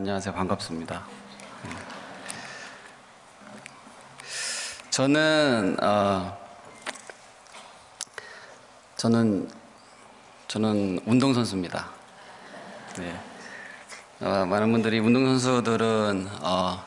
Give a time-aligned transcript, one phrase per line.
[0.00, 0.34] 안녕하세요.
[0.34, 1.04] 반갑습니다.
[4.88, 6.38] 저는 어,
[8.96, 9.50] 저는
[10.48, 11.90] 저는 운동 선수입니다.
[12.96, 13.14] 네.
[14.20, 16.82] 어, 많은 분들이 운동 선수들은 어,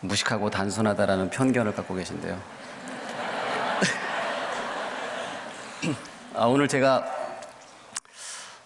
[0.00, 2.40] 무식하고 단순하다라는 편견을 갖고 계신데요.
[6.36, 7.21] 아, 오늘 제가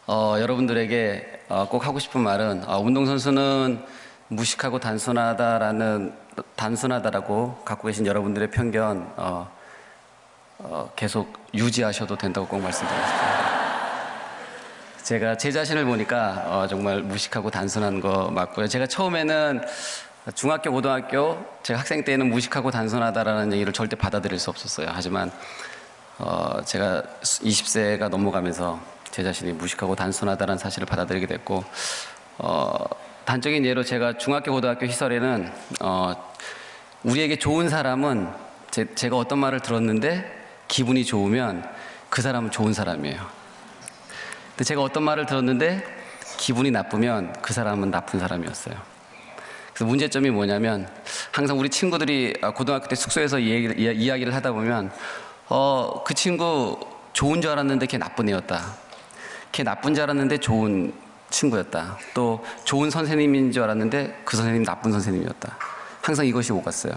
[0.09, 3.85] 어, 여러분들에게 어, 꼭 하고 싶은 말은 어, 운동선수는
[4.29, 6.15] 무식하고 단순하다라는
[6.55, 9.51] 단순하다라고 갖고 계신 여러분들의 편견 어,
[10.59, 13.47] 어, 계속 유지하셔도 된다고 꼭 말씀드리겠습니다.
[15.03, 18.69] 제가 제 자신을 보니까 어, 정말 무식하고 단순한 거 맞고요.
[18.69, 19.61] 제가 처음에는
[20.37, 24.87] 중학교, 고등학교 제가 학생 때는 무식하고 단순하다라는 얘기를 절대 받아들일 수 없었어요.
[24.93, 25.33] 하지만
[26.19, 31.65] 어, 제가 20세가 넘어가면서 제 자신이 무식하고 단순하다는 사실을 받아들이게 됐고
[32.37, 32.85] 어,
[33.25, 35.51] 단적인 예로 제가 중학교 고등학교 시설에는
[35.81, 36.13] 어,
[37.03, 38.29] 우리에게 좋은 사람은
[38.71, 40.31] 제, 제가 어떤 말을 들었는데
[40.69, 41.67] 기분이 좋으면
[42.11, 43.17] 그 사람은 좋은 사람이에요.
[44.51, 45.83] 근데 제가 어떤 말을 들었는데
[46.37, 48.75] 기분이 나쁘면 그 사람은 나쁜 사람이었어요.
[49.73, 50.87] 그래서 문제점이 뭐냐면
[51.33, 54.93] 항상 우리 친구들이 고등학교 때 숙소에서 이야기를, 이야기를 하다 보면
[55.49, 56.79] 어, 그 친구
[57.15, 58.86] 좋은 줄 알았는데 걔 나쁜 애였다.
[59.57, 60.93] 걔 나쁜 줄 알았는데 좋은
[61.31, 61.97] 친구였다.
[62.13, 65.57] 또 좋은 선생님인 줄 알았는데 그 선생님 나쁜 선생님이었다.
[66.03, 66.93] 항상 이것이 오갔어요.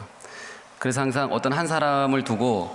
[0.77, 2.69] 그래서 항상 어떤 한 사람을 두고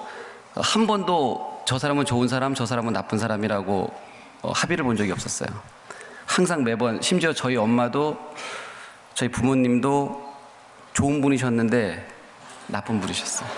[0.54, 3.92] 한 번도 저 사람은 좋은 사람, 저 사람은 나쁜 사람이라고
[4.40, 5.50] 어, 합의를 본 적이 없었어요.
[6.24, 8.16] 항상 매번, 심지어 저희 엄마도
[9.12, 10.34] 저희 부모님도
[10.94, 12.08] 좋은 분이셨는데
[12.68, 13.48] 나쁜 분이셨어요.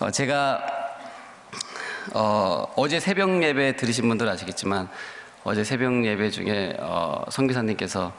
[0.00, 0.75] 어, 제가
[2.14, 4.88] 어, 어제 새벽 예배 들으신 분들 아시겠지만
[5.44, 8.12] 어제 새벽 예배 중에 어, 성기사님께서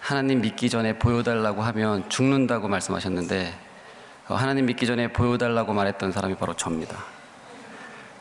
[0.00, 3.52] 하나님 믿기 전에 보여달라고 하면 죽는다고 말씀하셨는데
[4.28, 6.96] 어, 하나님 믿기 전에 보여달라고 말했던 사람이 바로 저입니다.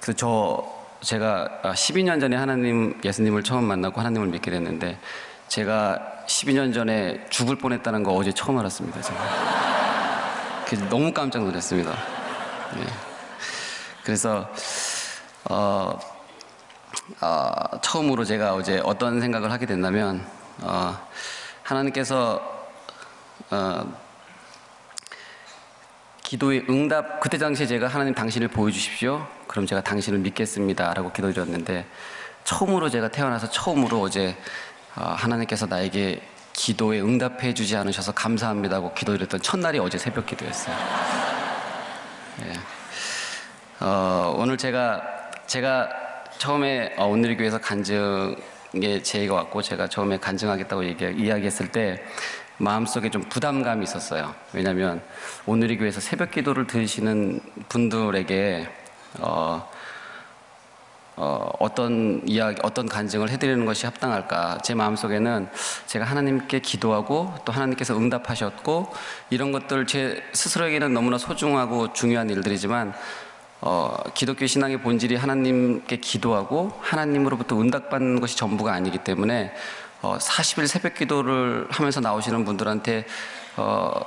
[0.01, 4.97] 그래서 저 제가 12년 전에 하나님 예수님을 처음 만나고 하나님을 믿게 됐는데
[5.47, 9.01] 제가 12년 전에 죽을 뻔했다는 거 어제 처음 알았습니다.
[9.01, 9.19] 제가.
[10.89, 11.91] 너무 깜짝 놀랐습니다.
[12.75, 13.06] 네.
[14.07, 14.49] 그래서
[15.49, 15.99] 어,
[17.19, 20.25] 어, 처음으로 제가 어제 어떤 생각을 하게 됐냐면
[20.61, 20.97] 어,
[21.61, 22.41] 하나님께서
[23.51, 23.97] 어,
[26.23, 29.27] 기도의 응답 그때 당시에 제가 하나님 당신을 보여주십시오.
[29.45, 31.85] 그럼 제가 당신을 믿겠습니다라고 기도드렸는데
[32.45, 34.37] 처음으로 제가 태어나서 처음으로 어제
[34.95, 36.21] 어, 하나님께서 나에게
[36.53, 40.73] 기도에 응답해 주지 않으셔서 감사합니다고 기도드렸던 첫날이 어제 새벽 기도였어요.
[42.45, 42.76] 예.
[43.79, 45.03] 어, 오늘 제가
[45.45, 45.87] 제가
[46.39, 52.03] 처음에 어, 오늘교회에서 간증에 제의가 왔고 제가 처음에 간증하겠다고 얘기, 이야기했을 때
[52.57, 54.33] 마음속에 좀 부담감이 있었어요.
[54.53, 55.01] 왜냐하면
[55.45, 57.39] 오늘의 교회에서 새벽 기도를 들으시는
[57.69, 58.67] 분들에게
[59.19, 59.69] 어,
[61.15, 64.57] 어, 어떤 이야기, 어떤 간증을 해드리는 것이 합당할까?
[64.63, 65.49] 제 마음속에는
[65.85, 68.91] 제가 하나님께 기도하고 또 하나님께서 응답하셨고
[69.29, 72.93] 이런 것들 제 스스로에게는 너무나 소중하고 중요한 일들이지만
[73.61, 79.53] 어, 기독교 신앙의 본질이 하나님께 기도하고 하나님으로부터 응답받는 것이 전부가 아니기 때문에
[80.01, 83.05] 어, 40일 새벽 기도를 하면서 나오시는 분들한테
[83.55, 84.01] 어,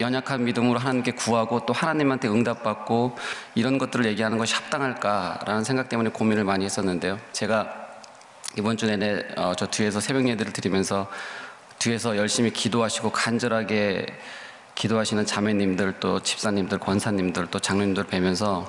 [0.00, 3.16] 연약한 믿음으로 하나님께 구하고 또 하나님한테 응답받고
[3.54, 7.18] 이런 것들을 얘기하는 것이 합당할까라는 생각 때문에 고민을 많이 했었는데요.
[7.32, 7.70] 제가
[8.56, 11.06] 이번 주 내내 어, 저 뒤에서 새벽 예배를 드리면서
[11.78, 14.06] 뒤에서 열심히 기도하시고 간절하게
[14.74, 18.66] 기도하시는 자매님들 또 집사님들 권사님들 또 장로님들 뵈면서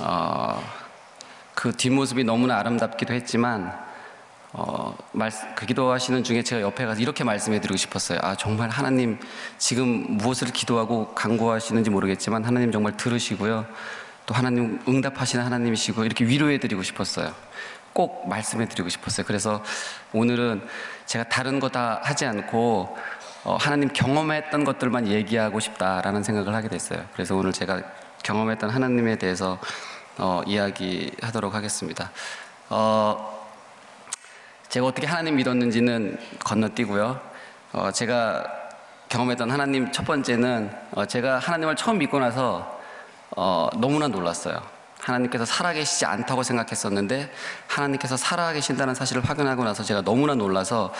[0.00, 0.62] 어,
[1.54, 3.72] 그 뒷모습이 너무나 아름답기도 했지만
[4.52, 8.20] 어, 말, 그 기도하시는 중에 제가 옆에 가서 이렇게 말씀해 드리고 싶었어요.
[8.22, 9.18] 아, 정말 하나님
[9.58, 13.66] 지금 무엇을 기도하고 간구하시는지 모르겠지만 하나님 정말 들으시고요.
[14.26, 17.34] 또 하나님 응답하시는 하나님이시고 이렇게 위로해 드리고 싶었어요.
[17.92, 19.26] 꼭 말씀해 드리고 싶었어요.
[19.26, 19.62] 그래서
[20.12, 20.66] 오늘은
[21.06, 22.96] 제가 다른 거 다 하지 않고 어,
[23.52, 27.04] 하나님 경험했던 것들만 얘기하고 싶다라는 생각을 하게 됐어요.
[27.12, 27.82] 그래서 오늘 제가
[28.22, 29.58] 경험했던 하나님에 대해서
[30.16, 32.10] 어, 이야기하도록 하겠습니다.
[32.70, 33.46] 어,
[34.68, 37.20] 제가 어떻게 하나님 믿었는지는 건너뛰고요.
[37.72, 38.44] 어, 제가
[39.08, 42.80] 경험했던 하나님 첫 번째는 어, 제가 하나님을 처음 믿고 나서
[43.36, 44.62] 어, 너무나 놀랐어요.
[45.00, 47.30] 하나님께서 살아계시지 않다고 생각했었는데
[47.66, 50.92] 하나님께서 살아계신다는 사실을 확인하고 나서 제가 너무나 놀라서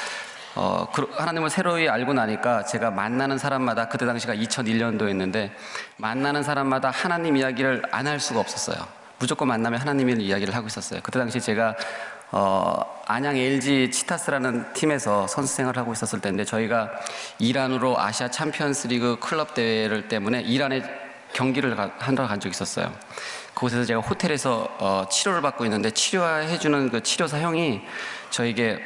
[0.56, 0.87] 어,
[1.17, 5.51] 하나님을 새로이 알고 나니까 제가 만나는 사람마다 그때 당시가 2001년도였는데
[5.97, 8.77] 만나는 사람마다 하나님 이야기를 안 할 수가 없었어요.
[9.19, 11.01] 무조건 만나면 하나님 의 이야기를 하고 있었어요.
[11.03, 11.75] 그때 당시 제가
[12.31, 16.91] 어, 안양 LG 치타스라는 팀에서 선수 생활을 하고 있었을 때인데 저희가
[17.39, 20.83] 이란으로 아시아 챔피언스 리그 클럽 대회를 때문에 이란에
[21.33, 22.93] 경기를 가, 하러 간 적이 있었어요.
[23.55, 27.81] 그곳에서 제가 호텔에서 어, 치료를 받고 있는데 치료해주는 그 치료사 형이
[28.31, 28.81] 저에게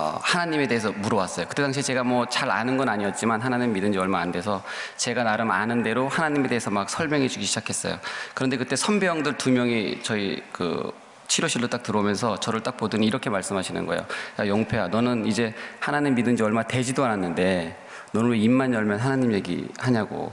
[0.00, 1.46] 어, 하나님에 대해서 물어왔어요.
[1.46, 4.62] 그때 당시에 제가 뭐 잘 아는 건 아니었지만 하나님 믿은 지 얼마 안 돼서
[4.96, 7.98] 제가 나름 아는 대로 하나님에 대해서 막 설명해 주기 시작했어요.
[8.34, 10.90] 그런데 그때 선배형들 두 명이 저희 그
[11.28, 14.06] 치료실로 딱 들어오면서 저를 딱 보더니 이렇게 말씀하시는 거예요.
[14.38, 17.76] 야, 영패야, 너는 이제 하나님 믿은 지 얼마 되지도 않았는데
[18.12, 20.32] 너는 왜 입만 열면 하나님 얘기 하냐고.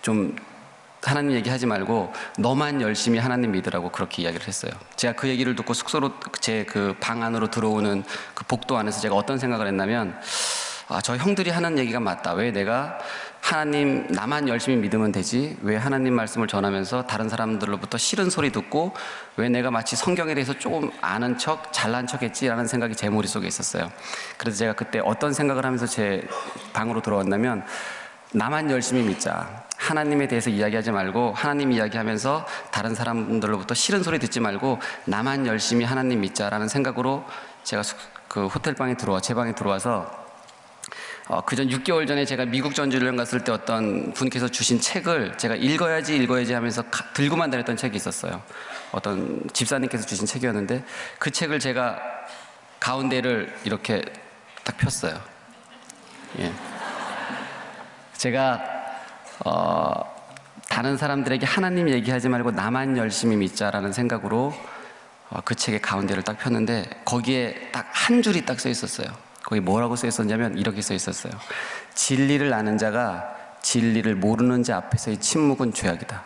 [0.00, 0.34] 좀
[1.04, 4.72] 하나님 얘기하지 말고 너만 열심히 하나님 믿으라고 그렇게 이야기를 했어요.
[4.96, 8.04] 제가 그 얘기를 듣고 숙소로 제 그 방 안으로 들어오는
[8.34, 10.16] 그 복도 안에서 제가 어떤 생각을 했냐면
[10.88, 12.34] 아, 저 형들이 하는 얘기가 맞다.
[12.34, 12.98] 왜 내가
[13.40, 15.56] 하나님 나만 열심히 믿으면 되지?
[15.62, 18.92] 왜 하나님 말씀을 전하면서 다른 사람들로부터 싫은 소리 듣고
[19.36, 23.90] 왜 내가 마치 성경에 대해서 조금 아는 척, 잘난 척 했지라는 생각이 제 머릿속에 있었어요.
[24.36, 26.26] 그래서 제가 그때 어떤 생각을 하면서 제
[26.72, 27.64] 방으로 들어왔냐면
[28.32, 29.61] 나만 열심히 믿자.
[29.82, 36.20] 하나님에 대해서 이야기하지 말고 하나님 이야기하면서 다른 사람들로부터 싫은 소리 듣지 말고 나만 열심히 하나님
[36.20, 37.24] 믿자라는 생각으로
[37.64, 37.82] 제가
[38.28, 40.22] 그 호텔 방에 들어와 제 방에 들어와서
[41.28, 46.16] 어, 그전 6개월 전에 제가 미국 전주를 갔을 때 어떤 분께서 주신 책을 제가 읽어야지
[46.16, 48.40] 읽어야지 하면서 가, 들고만 다녔던 책이 있었어요.
[48.92, 50.84] 어떤 집사님께서 주신 책이었는데
[51.18, 51.98] 그 책을 제가
[52.78, 54.02] 가운데를 이렇게
[54.62, 55.20] 딱 폈어요.
[56.38, 56.52] 예.
[58.16, 58.81] 제가
[59.44, 59.92] 어,
[60.68, 64.52] 다른 사람들에게 하나님 얘기하지 말고 나만 열심히 믿자라는 생각으로
[65.30, 69.06] 어, 그 책의 가운데를 딱 폈는데 거기에 딱 한 줄이 딱 써 있었어요.
[69.44, 71.32] 거기 뭐라고 써 있었냐면 이렇게 써 있었어요.
[71.94, 76.24] 진리를 아는 자가 진리를 모르는 자 앞에서의 침묵은 죄악이다.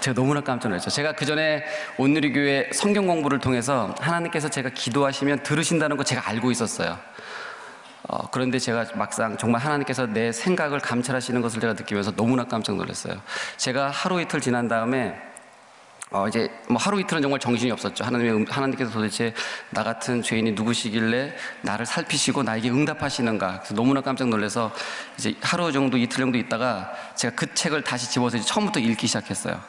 [0.00, 0.88] 제가 너무나 깜짝 놀랐죠.
[0.88, 1.64] 제가 그 전에
[1.98, 6.98] 온누리교회 성경 공부를 통해서 하나님께서 제가 기도하시면 들으신다는 거 제가 알고 있었어요.
[8.08, 13.20] 어, 그런데 제가 막상 정말 하나님께서 내 생각을 감찰하시는 것을 제가 느끼면서 너무나 깜짝 놀랐어요.
[13.58, 15.14] 제가 하루 이틀 지난 다음에
[16.10, 18.02] 어, 이제 뭐 하루 이틀은 정말 정신이 없었죠.
[18.02, 19.34] 하나님 하나님께서 도대체
[19.68, 23.60] 나 같은 죄인이 누구시길래 나를 살피시고 나에게 응답하시는가.
[23.60, 24.72] 그래서 너무나 깜짝 놀라서
[25.18, 29.60] 이제 하루 정도 이틀 정도 있다가 제가 그 책을 다시 집어서 처음부터 읽기 시작했어요.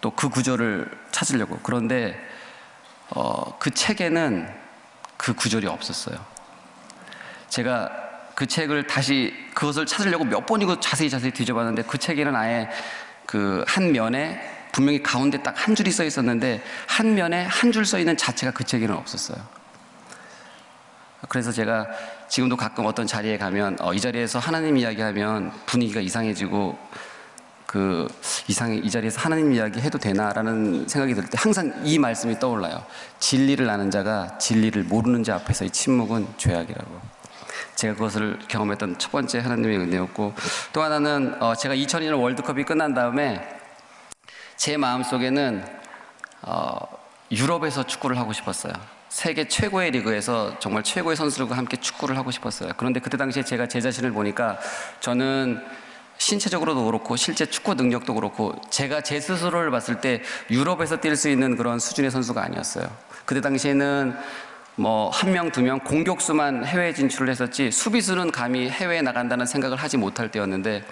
[0.00, 1.58] 또 그 구절을 찾으려고.
[1.64, 2.16] 그런데
[3.10, 4.48] 어, 그 책에는
[5.16, 6.31] 그 구절이 없었어요.
[7.52, 7.90] 제가
[8.34, 12.68] 그 책을 다시 그것을 찾으려고 몇 번이고 자세히 자세히 뒤져봤는데 그 책에는 아예
[13.26, 14.40] 그 한 면에
[14.72, 18.64] 분명히 가운데 딱 한 줄이 써 있었는데 한 면에 한 줄 써 있는 자체가 그
[18.64, 19.36] 책에는 없었어요.
[21.28, 21.86] 그래서 제가
[22.28, 26.78] 지금도 가끔 어떤 자리에 가면 어, 이 자리에서 하나님 이야기하면 분위기가 이상해지고
[27.66, 28.08] 그
[28.48, 32.82] 이상해 이 자리에서 하나님 이야기 해도 되나라는 생각이 들 때 항상 이 말씀이 떠올라요.
[33.20, 37.21] 진리를 아는 자가 진리를 모르는 자 앞에서의 침묵은 죄악이라고.
[37.74, 40.34] 제가 그것을 경험했던 첫 번째 하나님의 은혜였고
[40.72, 43.46] 또 하나는 어, 제가 2002년 월드컵이 끝난 다음에
[44.56, 45.64] 제 마음 속에는
[46.42, 46.78] 어,
[47.30, 48.72] 유럽에서 축구를 하고 싶었어요.
[49.08, 52.70] 세계 최고의 리그에서 정말 최고의 선수들과 함께 축구를 하고 싶었어요.
[52.76, 54.58] 그런데 그때 당시에 제가 제 자신을 보니까
[55.00, 55.62] 저는
[56.18, 61.56] 신체적으로도 그렇고 실제 축구 능력도 그렇고 제가 제 스스로를 봤을 때 유럽에서 뛸 수 있는
[61.56, 62.86] 그런 수준의 선수가 아니었어요.
[63.24, 64.16] 그때 당시에는
[64.76, 69.96] 뭐 한 명, 두 명 공격수만 해외 진출을 했었지 수비수는 감히 해외에 나간다는 생각을 하지
[69.98, 70.82] 못할 때였는데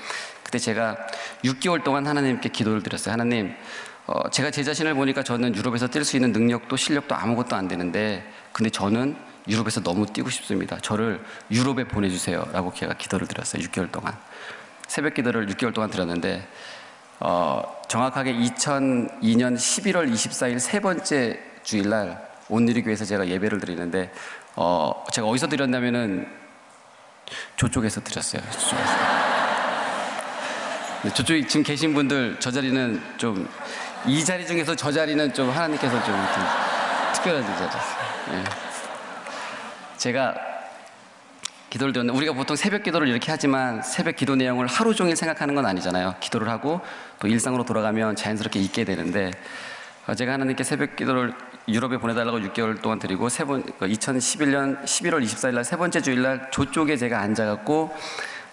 [0.43, 0.97] 그때 제가
[1.45, 3.13] 6개월 동안 하나님께 기도를 드렸어요.
[3.13, 3.55] 하나님,
[4.07, 8.31] 어, 제가 제 자신을 보니까 저는 유럽에서 뛸 수 있는 능력도 실력도 아무것도 안 되는데
[8.53, 9.17] 근데 저는
[9.49, 10.77] 유럽에서 너무 뛰고 싶습니다.
[10.83, 12.45] 저를 유럽에 보내주세요.
[12.53, 13.63] 라고 제가 기도를 드렸어요.
[13.63, 14.15] 6개월 동안.
[14.89, 16.47] 새벽 기도를 6개월 동안 드렸는데
[17.21, 24.13] 어, 정확하게 2002년 11월 24일 세 번째 주일날 온누리교회에서 제가 예배를 드리는데
[24.57, 26.29] 어, 제가 어디서 드렸냐면은
[27.57, 28.43] 저쪽에서 드렸어요.
[28.51, 28.95] 저쪽에서.
[31.03, 33.49] 네, 저쪽에 지금 계신 분들 저 자리는 좀
[34.07, 36.45] 이 자리 중에서 저 자리는 좀 하나님께서 좀, 좀
[37.15, 37.83] 특별한 자리였어요.
[38.33, 38.45] 네.
[39.99, 40.35] 제가
[41.69, 45.67] 기도를 드렸는데 우리가 보통 새벽 기도를 이렇게 하지만 새벽 기도 내용을 하루 종일 생각하는 건
[45.67, 46.15] 아니잖아요.
[46.21, 46.81] 기도를 하고
[47.19, 49.31] 또 일상으로 돌아가면 자연스럽게 잊게 되는데
[50.07, 51.35] 어, 제가 하나님께 새벽 기도를
[51.73, 56.51] 유럽에 보내달라고 6개월 동안 드리고 세 번, 2011년 11월 24일 날 세 번째 주일 날
[56.51, 57.95] 저쪽에 제가 앉아갖고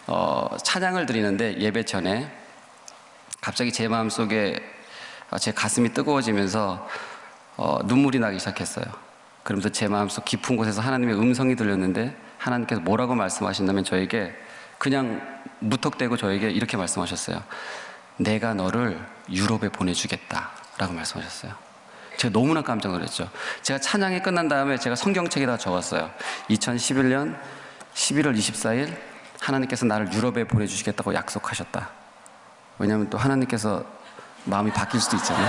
[0.08, 2.32] 어, 찬양을 드리는데 예배 전에
[3.42, 4.60] 갑자기 제 마음 속에
[5.30, 6.88] 어, 제 가슴이 뜨거워지면서
[7.58, 8.86] 어, 눈물이 나기 시작했어요.
[9.44, 14.36] 그러면서 제 마음속 깊은 곳에서 하나님의 음성이 들렸는데 하나님께서 뭐라고 말씀하신다면 저에게
[14.78, 15.22] 그냥
[15.60, 17.42] 무턱대고 저에게 이렇게 말씀하셨어요.
[18.18, 20.52] 내가 너를 유럽에 보내주겠다.
[20.78, 21.67] 라고 말씀하셨어요.
[22.18, 23.30] 제가 너무나 깜짝 놀랐죠.
[23.62, 26.10] 제가 찬양이 끝난 다음에 제가 성경책에다 적었어요.
[26.50, 27.38] 2011년
[27.94, 28.96] 11월 24일
[29.40, 31.90] 하나님께서 나를 유럽에 보내주시겠다고 약속하셨다.
[32.80, 33.86] 왜냐하면 또 하나님께서
[34.46, 35.48] 마음이 바뀔 수도 있잖아요.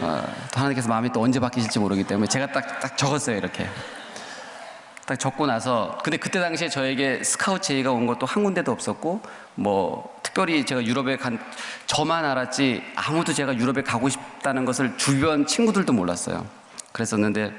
[0.00, 3.68] 어, 또 하나님께서 마음이 또 언제 바뀌실지 모르기 때문에 제가 딱, 딱 적었어요, 이렇게.
[5.04, 9.20] 딱 적고 나서 근데 그때 당시에 저에게 스카우트 제의가 온 것도 한 군데도 없었고
[9.56, 11.38] 뭐 특별히 제가 유럽에 간
[11.86, 16.46] 저만 알았지 아무도 제가 유럽에 가고 싶다는 것을 주변 친구들도 몰랐어요.
[16.92, 17.52] 그랬었는데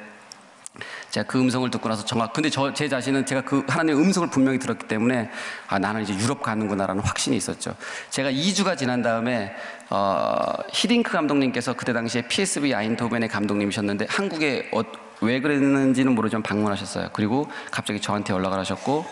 [1.10, 4.58] 제가 그 음성을 듣고 나서 정말 근데 저 제 자신은 제가 그 하나님의 음성을 분명히
[4.58, 5.30] 들었기 때문에
[5.68, 7.75] 아 나는 이제 유럽 가는구나라는 확신이 있었죠.
[8.10, 9.54] 제가 2주가 지난 다음에
[9.90, 14.82] 어, 히딩크 감독님께서 그때 당시에 PSV 아인토벤의 감독님이셨는데 한국에 어,
[15.20, 17.10] 왜 그랬는지는 모르지만 방문하셨어요.
[17.12, 19.06] 그리고 갑자기 저한테 연락을 하셨고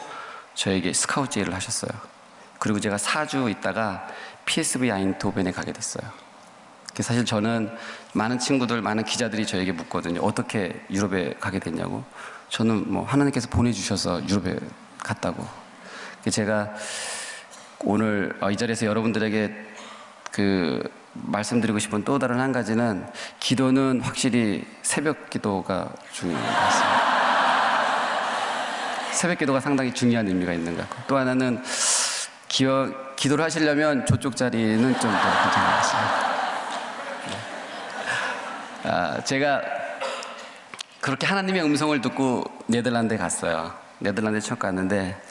[0.55, 2.18] 저에게 스카우트 제의를 하셨어요.
[2.59, 4.07] 그리고 제가 4주 있다가
[4.45, 6.09] PSV 아인토벤에 가게 됐어요.
[6.93, 7.71] 그 사실 저는
[8.13, 10.21] 많은 친구들, 많은 기자들이 저에게 묻거든요.
[10.21, 12.03] 어떻게 유럽에 가게 됐냐고.
[12.49, 14.57] 저는 뭐 하나님께서 보내주셔서 유럽에
[14.97, 15.47] 갔다고.
[16.23, 16.73] 그 제가
[17.79, 19.67] 오늘 어, 이 자리에서 여러분들에게
[20.31, 23.07] 그 말씀드리고 싶은 또 다른 한 가지는
[23.39, 26.99] 기도는 확실히 새벽 기도가 중요한 것 같습니다.
[29.13, 31.63] 새벽 기도가 상당히 중요한 의미가 있는 것 같고 또 하나는
[32.49, 36.29] 기어, 기도를 하시려면 저쪽 자리는 좀 더 괜찮은 것 같습니다.
[38.83, 39.61] 아, 제가
[41.01, 43.73] 그렇게 하나님의 음성을 듣고 네덜란드에 갔어요.
[43.99, 45.21] 네덜란드에 처음 갔는데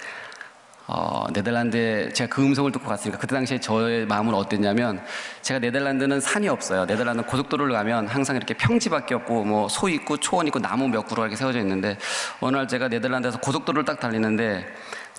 [0.87, 5.03] 어, 네덜란드에 제가 그 음성을 듣고 갔으니까 그때 당시에 저의 마음은 어땠냐면
[5.43, 6.87] 제가 네덜란드는 산이 없어요.
[6.87, 11.23] 네덜란드 고속도로를 가면 항상 이렇게 평지밖에 없고 뭐 소 있고 초원 있고 나무 몇 그루
[11.23, 11.99] 이렇게 세워져 있는데
[12.41, 14.67] 어느 날 제가 네덜란드에서 고속도로를 딱 달리는데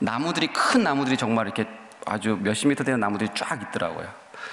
[0.02, 1.68] 나무들이 큰 나무들이 정말 이렇게
[2.06, 4.08] 아주 몇십 미터 되는 나무들이 쫙 있더라고요.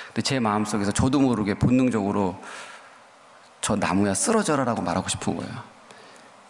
[0.09, 2.41] 근데 제 마음속에서 저도 모르게 본능적으로
[3.61, 5.53] 저 나무야 쓰러져라라고 말하고 싶은 거예요.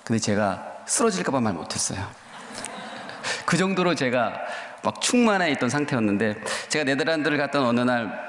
[0.05, 2.07] 근데 제가 쓰러질까봐 말 못했어요.
[3.47, 4.35] 그 정도로 제가
[4.83, 8.27] 막 충만해 있던 상태였는데 제가 네덜란드를 갔던 어느 날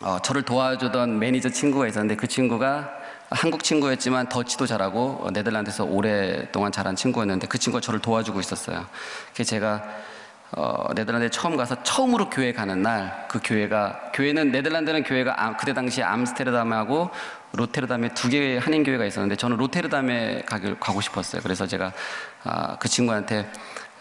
[0.00, 2.90] 어, 저를 도와주던 매니저 친구가 있었는데 그 친구가
[3.30, 8.86] 한국 친구였지만 더치도 잘하고 어, 네덜란드에서 오랫동안 자란 친구였는데 그 친구가 저를 도와주고 있었어요.
[9.32, 9.82] 그래서 제가
[10.56, 15.74] 어, 네덜란드에 처음 가서 처음으로 교회 가는 날 그 교회가 교회는 네덜란드는 교회가 아, 그때
[15.74, 17.10] 당시 암스테르담하고
[17.50, 21.42] 로테르담에 두 개의 한인 교회가 있었는데 저는 로테르담에 가길 가고 싶었어요.
[21.42, 21.92] 그래서 제가
[22.44, 23.50] 아, 그 친구한테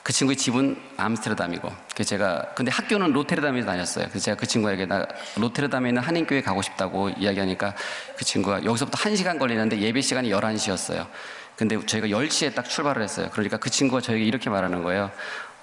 [0.03, 4.05] 그 친구의 집은 암스테르담이고 그래서 제가 근데 학교는 로테르담에서 다녔어요.
[4.09, 5.03] 그래서 제가 그 친구에게 나
[5.37, 7.73] 로테르담에 있는 한인 교회 가고 싶다고 이야기하니까
[8.15, 11.07] 그 친구가 여기서부터 1시간 걸리는데 예배 시간이 11시였어요.
[11.55, 13.29] 근데 저희가 10시에 딱 출발을 했어요.
[13.31, 15.09] 그러니까 그 친구가 저에게 이렇게 말하는 거예요.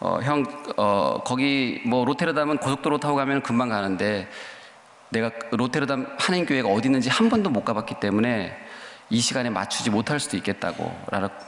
[0.01, 0.45] 어, 형,
[0.79, 4.29] 어, 거기 뭐 로테르담은 고속도로 타고 가면 금방 가는데
[5.11, 8.57] 내가 로테르담 한인교회가 어디 있는지 한 번도 못 가봤기 때문에
[9.11, 10.91] 이 시간에 맞추지 못할 수도 있겠다고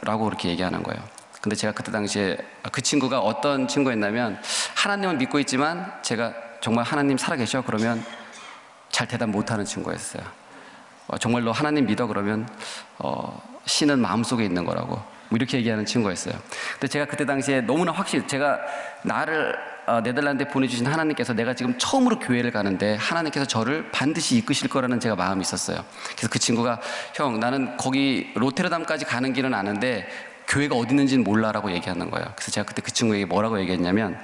[0.03, 1.03] 라고 그렇게 얘기하는 거예요.
[1.41, 2.37] 근데 제가 그때 당시에
[2.71, 4.41] 그 친구가 어떤 친구였냐면
[4.77, 8.05] 하나님을 믿고 있지만 제가 정말 하나님 살아계셔 그러면
[8.91, 10.23] 잘 대답 못하는 친구였어요.
[11.09, 12.47] 어, 정말로 하나님 믿어 그러면
[12.99, 15.01] 어, 신은 마음속에 있는 거라고
[15.33, 16.35] 뭐 이렇게 얘기하는 친구였어요.
[16.75, 18.61] 근데 제가 그때 당시에 너무나 확실 제가
[19.03, 25.01] 나를 어, 네덜란드에 보내주신 하나님께서 내가 지금 처음으로 교회를 가는데 하나님께서 저를 반드시 이끄실 거라는
[25.01, 25.83] 제가 마음이 있었어요.
[26.13, 26.81] 그래서 그 친구가
[27.15, 30.07] 형 나는 거기 로테르담까지 가는 길은 아는데
[30.49, 32.27] 교회가 어디 있는지는 몰라라고 얘기하는 거예요.
[32.37, 34.19] 그래서 제가 그때 그 친구에게 뭐라고 얘기했냐면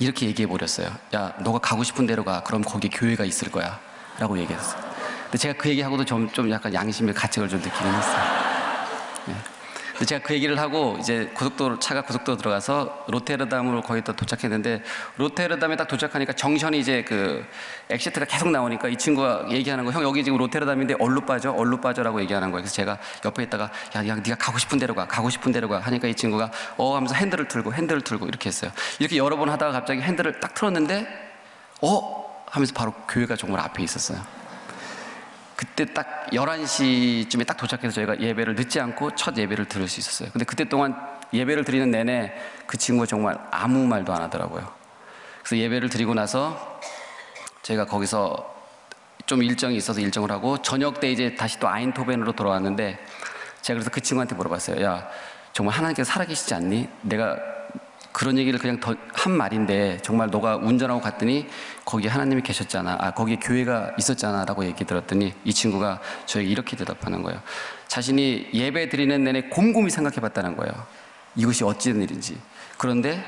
[0.00, 0.88] 이렇게 얘기해 버렸어요.
[1.14, 2.42] 야 너가 가고 싶은 데로 가.
[2.42, 4.82] 그럼 거기 교회가 있을 거야.라고 얘기했어요.
[5.26, 8.46] 근데 제가 그 얘기하고도 좀, 좀 약간 양심의 가책을 좀 느끼긴 했어요.
[9.28, 9.55] 네.
[10.04, 14.82] 제가 그 얘기를 하고 이제 고속도로 차가 고속도로 들어가서 로테르담으로 거의 다 도착했는데
[15.16, 17.44] 로테르담에 딱 도착하니까 junction이 이제 그
[17.88, 22.20] exit가 계속 나오니까 이 친구가 얘기하는 거 형 여기 지금 로테르담인데 얼로 빠져 얼로 빠져라고
[22.20, 22.62] 얘기하는 거예요.
[22.62, 25.78] 그래서 제가 옆에 있다가 야, 야 네가 가고 싶은 데로 가 가고 싶은 데로 가
[25.78, 28.70] 하니까 이 친구가 어 하면서 핸들을 틀고 핸들을 틀고 이렇게 했어요.
[28.98, 31.06] 이렇게 여러 번 하다가 갑자기 핸들을 딱 틀었는데
[31.82, 34.20] 어 하면서 바로 교회가 정말 앞에 있었어요.
[35.56, 40.28] 그때 딱 11시쯤에 딱 도착해서 저희가 예배를 늦지 않고 첫 예배를 들을 수 있었어요.
[40.30, 40.94] 근데 그때 동안
[41.32, 42.32] 예배를 드리는 내내
[42.66, 44.70] 그 친구가 정말 아무 말도 안 하더라고요.
[45.42, 46.80] 그래서 예배를 드리고 나서
[47.62, 48.54] 제가 거기서
[49.24, 52.98] 좀 일정이 있어서 일정을 하고 저녁 때 이제 다시 또 아인토벤으로 돌아왔는데
[53.62, 54.84] 제가 그래서 그 친구한테 물어봤어요.
[54.84, 55.08] 야,
[55.52, 56.88] 정말 하나님께서 살아계시지 않니?
[57.00, 57.36] 내가
[58.16, 61.46] 그런 얘기를 그냥 더 한 말인데 정말 너가 운전하고 갔더니
[61.84, 62.96] 거기 하나님이 계셨잖아.
[63.00, 64.44] 아, 거기에 교회가 있었잖아.
[64.44, 67.40] 라고 얘기 들었더니 이 친구가 저에게 이렇게 대답하는 거예요.
[67.88, 70.72] 자신이 예배 드리는 내내 곰곰이 생각해 봤다는 거예요.
[71.34, 72.38] 이것이 어찌된 일인지.
[72.78, 73.20] 그런데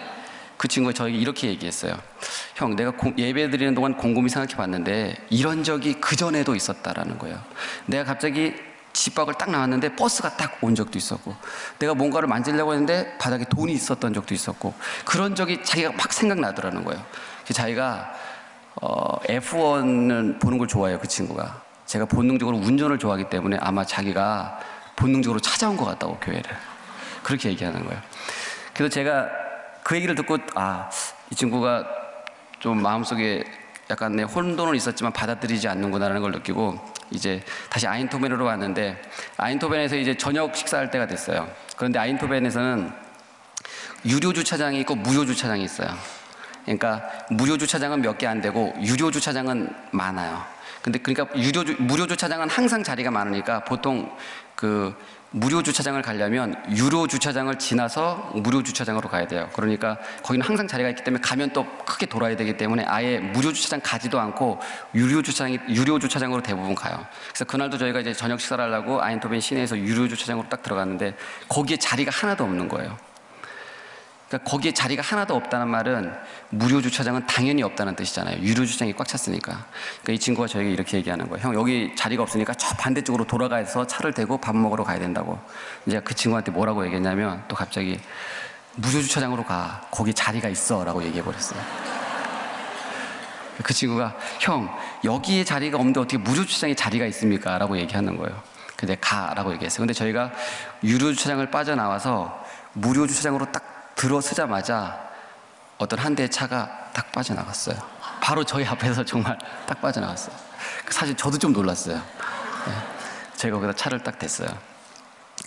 [0.56, 1.94] 그 친구가 저에게 이렇게 얘기했어요.
[2.54, 7.38] 형, 내가 공- 예배 드리는 동안 곰곰이 생각해 봤는데 이런 적이 그 전에도 있었다라는 거예요.
[7.86, 8.54] 내가 갑자기
[8.98, 11.36] 집 밖을 딱 나왔는데 버스가 딱 온 적도 있었고
[11.78, 14.74] 내가 뭔가를 만지려고 했는데 바닥에 돈이 있었던 적도 있었고
[15.04, 17.00] 그런 적이 자기가 막 생각나더라는 거예요.
[17.44, 18.12] 그래서 자기가
[18.82, 21.62] 어, F1을 보는 걸 좋아해요, 그 친구가.
[21.86, 24.60] 제가 본능적으로 운전을 좋아하기 때문에 아마 자기가
[24.96, 26.44] 본능적으로 찾아온 것 같다고, 교회를.
[27.22, 28.00] 그렇게 얘기하는 거예요.
[28.74, 29.28] 그래서 제가
[29.82, 30.88] 그 얘기를 듣고, 아,
[31.30, 31.84] 이 친구가
[32.60, 33.44] 좀 마음속에
[33.90, 36.78] 약간의 혼돈은 있었지만 받아들이지 않는구나라는 걸 느끼고,
[37.10, 39.00] 이제 다시 아인토벤으로 왔는데,
[39.36, 41.48] 아인토벤에서 이제 저녁 식사할 때가 됐어요.
[41.76, 42.92] 그런데 아인토벤에서는
[44.06, 45.88] 유료 주차장이 있고 무료 주차장이 있어요.
[46.64, 50.44] 그러니까 무료 주차장은 몇 개 안 되고 유료 주차장은 많아요.
[50.82, 54.14] 근데 그러니까 유료 주- 무료 주차장은 항상 자리가 많으니까 보통
[54.54, 54.94] 그
[55.30, 59.48] 무료 주차장을 가려면 유료 주차장을 지나서 무료 주차장으로 가야 돼요.
[59.52, 63.80] 그러니까 거기는 항상 자리가 있기 때문에 가면 또 크게 돌아야 되기 때문에 아예 무료 주차장
[63.82, 64.58] 가지도 않고
[64.94, 67.04] 유료 주차장이 유료 주차장으로 대부분 가요.
[67.28, 71.14] 그래서 그날도 저희가 이제 저녁 식사를 하려고 아인토벤 시내에서 유료 주차장으로 딱 들어갔는데
[71.48, 72.96] 거기에 자리가 하나도 없는 거예요.
[74.28, 76.12] 그러니까 거기에 자리가 하나도 없다는 말은
[76.50, 78.42] 무료 주차장은 당연히 없다는 뜻이잖아요.
[78.42, 79.52] 유료 주차장이 꽉 찼으니까.
[80.02, 81.46] 그러니까 이 친구가 저에게 이렇게 얘기하는 거예요.
[81.46, 85.38] 형 여기 자리가 없으니까 저 반대쪽으로 돌아가서 차를 대고 밥 먹으러 가야 된다고.
[85.86, 87.98] 이제 그 친구한테 뭐라고 얘기했냐면 또 갑자기
[88.76, 89.86] 무료 주차장으로 가.
[89.90, 91.60] 거기 자리가 있어라고 얘기해 버렸어요.
[93.62, 94.68] 그 친구가 형
[95.04, 97.56] 여기에 자리가 없는데 어떻게 무료 주차장에 자리가 있습니까?
[97.56, 98.40] 라고 얘기하는 거예요.
[98.76, 99.78] 근데 가라고 얘기했어요.
[99.78, 100.30] 근데 저희가
[100.84, 102.44] 유료 주차장을 빠져나와서
[102.74, 104.96] 무료 주차장으로 딱 들어서자마자
[105.76, 107.76] 어떤 한 대의 차가 딱 빠져나갔어요.
[108.20, 109.36] 바로 저희 앞에서 정말
[109.66, 110.34] 딱 빠져나갔어요.
[110.88, 111.96] 사실 저도 좀 놀랐어요.
[111.96, 112.72] 네.
[113.36, 114.48] 저희가 거기다 차를 딱 댔어요.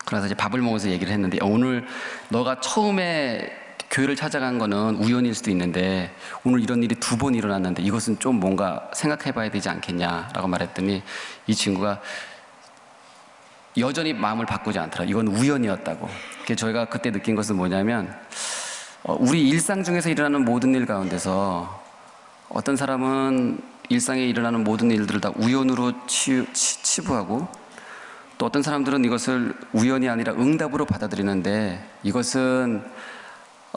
[0.05, 1.87] 그래서 이제 밥을 먹으면서 얘기를 했는데 오늘
[2.29, 3.57] 너가 처음에
[3.89, 8.89] 교회를 찾아간 거는 우연일 수도 있는데 오늘 이런 일이 두 번 일어났는데 이것은 좀 뭔가
[8.93, 11.03] 생각해 봐야 되지 않겠냐라고 말했더니
[11.47, 11.99] 이 친구가
[13.77, 15.05] 여전히 마음을 바꾸지 않더라.
[15.05, 16.09] 이건 우연이었다고.
[16.55, 18.13] 저희가 그때 느낀 것은 뭐냐면
[19.03, 21.81] 어, 우리 일상 중에서 일어나는 모든 일 가운데서
[22.49, 27.47] 어떤 사람은 일상에 일어나는 모든 일들을 다 우연으로 치, 치, 치 부하고
[28.37, 32.83] 또 어떤 사람들은 이것을 우연이 아니라 응답으로 받아들이는데 이것은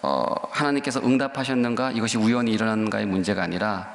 [0.03, 3.93] 어, 하나님께서 응답하셨는가 이것이 우연히 일어났는가의 문제가 아니라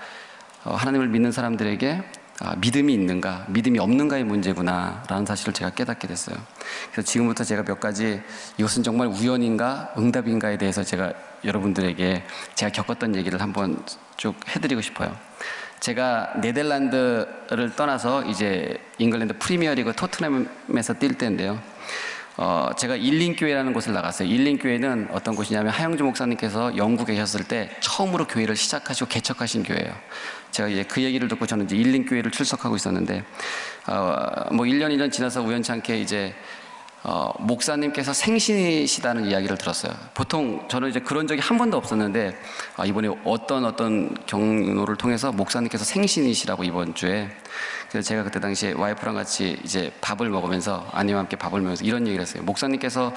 [0.63, 2.03] 어, 하나님을 믿는 사람들에게
[2.41, 6.37] 아, 믿음이 있는가 믿음이 없는가의 문제구나라는 사실을 제가 깨닫게 됐어요.
[6.91, 8.21] 그래서 지금부터 제가 몇 가지
[8.57, 12.23] 이것은 정말 우연인가 응답인가에 대해서 제가 여러분들에게
[12.55, 13.83] 제가 겪었던 얘기를 한번
[14.15, 15.15] 쭉 해드리고 싶어요.
[15.81, 21.61] 제가 네덜란드를 떠나서 이제 잉글랜드 프리미어리그 토트넘에서 뛸 때인데요.
[22.41, 24.29] 어, 제가 일링교회라는 곳을 나갔어요.
[24.29, 29.93] 일링교회는 어떤 곳이냐면 하영주 목사님께서 영국에 계셨을 때 처음으로 교회를 시작하시고 개척하신 교회예요.
[30.51, 33.23] 제가 이제 그 얘기를 듣고 저는 이제 일링교회를 출석하고 있었는데,
[33.87, 36.33] 어, 뭐 1년, 2년 지나서 우연찮게 이제
[37.01, 39.93] 어, 목사님께서 생신이시다는 이야기를 들었어요.
[40.13, 42.37] 보통 저는 이제 그런 적이 한 번도 없었는데
[42.75, 47.29] 아, 이번에 어떤 어떤 경로를 통해서 목사님께서 생신이시라고 이번 주에
[47.89, 52.21] 그래서 제가 그때 당시에 와이프랑 같이 이제 밥을 먹으면서 아내와 함께 밥을 먹으면서 이런 얘기를
[52.21, 52.43] 했어요.
[52.43, 53.13] 목사님께서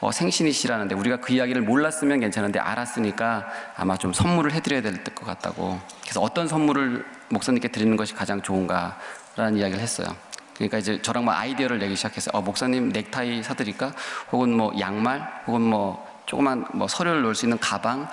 [0.00, 5.78] 어, 생신이시라는데 우리가 그 이야기를 몰랐으면 괜찮은데 알았으니까 아마 좀 선물을 해드려야 될 것 같다고.
[6.02, 10.08] 그래서 어떤 선물을 목사님께 드리는 것이 가장 좋은가라는 이야기를 했어요.
[10.54, 12.30] 그러니까 이제 저랑 뭐 아이디어를 내기 시작했어요.
[12.32, 13.92] 어, 목사님 넥타이 사드릴까?
[14.32, 15.42] 혹은 뭐 양말?
[15.46, 18.08] 혹은 뭐 조그만 뭐 서류를 넣을 수 있는 가방?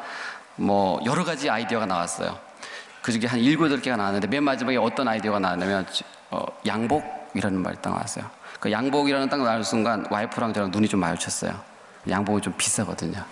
[0.58, 2.38] 뭐 여러 가지 아이디어가 나왔어요.
[3.01, 5.85] 그 중에 한 일곱 여덟 개가 나왔는데 맨 마지막에 어떤 아이디어가 나왔냐면
[6.29, 8.25] 어, 양복이라는 말이 딱 나왔어요.
[8.59, 11.59] 그 양복이라는 딱 나올 순간 와이프랑 저랑 눈이 좀 마주쳤어요.
[12.07, 13.23] 양복이 좀 비싸거든요.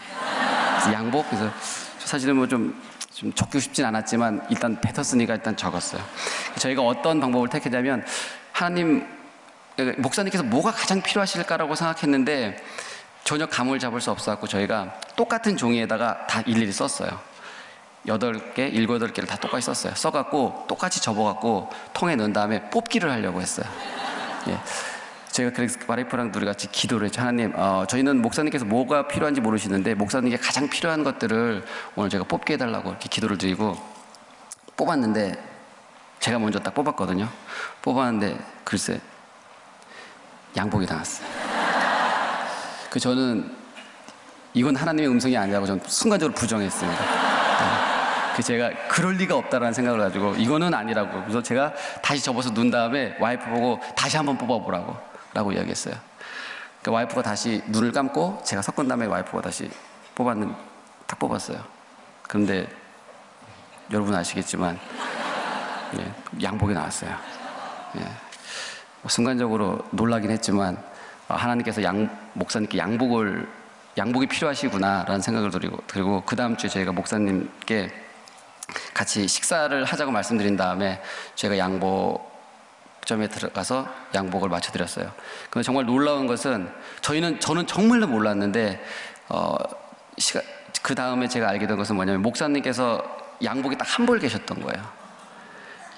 [0.71, 1.51] 그래서 양복 그래서
[1.99, 6.01] 사실은 뭐좀 좀 적고 싶진 않았지만 일단 뱉었으니까 일단 적었어요.
[6.57, 8.03] 저희가 어떤 방법을 택했냐면
[8.51, 9.05] 하나님
[9.97, 12.57] 목사님께서 뭐가 가장 필요하실까라고 생각했는데
[13.23, 17.28] 전혀 감을 잡을 수 없어갖고 저희가 똑같은 종이에다가 다 일일이 썼어요.
[18.09, 19.93] 여덟 개, 일곱 여덟 개를 다 똑같이 썼어요.
[19.95, 23.65] 써갖고 똑같이 접어갖고 통에 넣은 다음에 뽑기를 하려고 했어요.
[24.47, 24.59] 예.
[25.31, 27.21] 제가 그래서 와이프랑 둘이 같이 기도를 했죠.
[27.21, 31.63] 하나님, 어, 저희는 목사님께서 뭐가 필요한지 모르시는데 목사님께 가장 필요한 것들을
[31.95, 33.77] 오늘 제가 뽑게 해달라고 이렇게 기도를 드리고
[34.75, 35.35] 뽑았는데
[36.19, 37.29] 제가 먼저 딱 뽑았거든요.
[37.83, 38.99] 뽑았는데 글쎄
[40.57, 41.27] 양복이 나왔어요.
[42.89, 43.55] 그 저는
[44.55, 46.99] 이건 하나님의 음성이 아니라고 저는 순간적으로 부정했습니다.
[46.99, 47.98] 네.
[48.39, 53.17] 그 제가 그럴 리가 없다라는 생각을 가지고 이거는 아니라고 그래서 제가 다시 접어서 눈 다음에
[53.19, 54.95] 와이프 보고 다시 한번 뽑아보라고
[55.33, 55.93] 라고 이야기했어요.
[56.81, 59.69] 그 와이프가 다시 눈을 감고 제가 섞은 다음에 와이프가 다시
[60.15, 60.55] 뽑았는
[61.05, 61.61] 딱 뽑았어요.
[62.29, 62.65] 그런데
[63.91, 64.79] 여러분 아시겠지만
[65.97, 67.13] 예, 양복이 나왔어요.
[67.97, 68.01] 예.
[69.01, 70.81] 뭐 순간적으로 놀라긴 했지만
[71.27, 73.49] 아, 하나님께서 양, 목사님께 양복을
[73.97, 78.07] 양복이 필요하시구나라는 생각을 드리고 그리고 그 다음 주에 저희가 목사님께
[78.93, 81.01] 같이 식사를 하자고 말씀드린 다음에
[81.35, 85.11] 제가 양복점에 들어가서 양복을 맞춰드렸어요.
[85.49, 86.69] 근데 정말 놀라운 것은
[87.01, 88.83] 저희는 저는 정말로 몰랐는데
[89.29, 89.55] 어,
[90.17, 90.43] 시간
[90.81, 93.03] 그 다음에 제가 알게 된 것은 뭐냐면 목사님께서
[93.43, 94.85] 양복이 딱 한 벌 계셨던 거예요.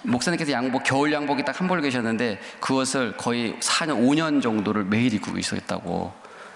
[0.04, 5.38] 목사님께서 양복 겨울 양복이 딱 한 벌 계셨는데 그것을 거의 4년 5년 정도를 매일 입고
[5.38, 6.14] 있었다고.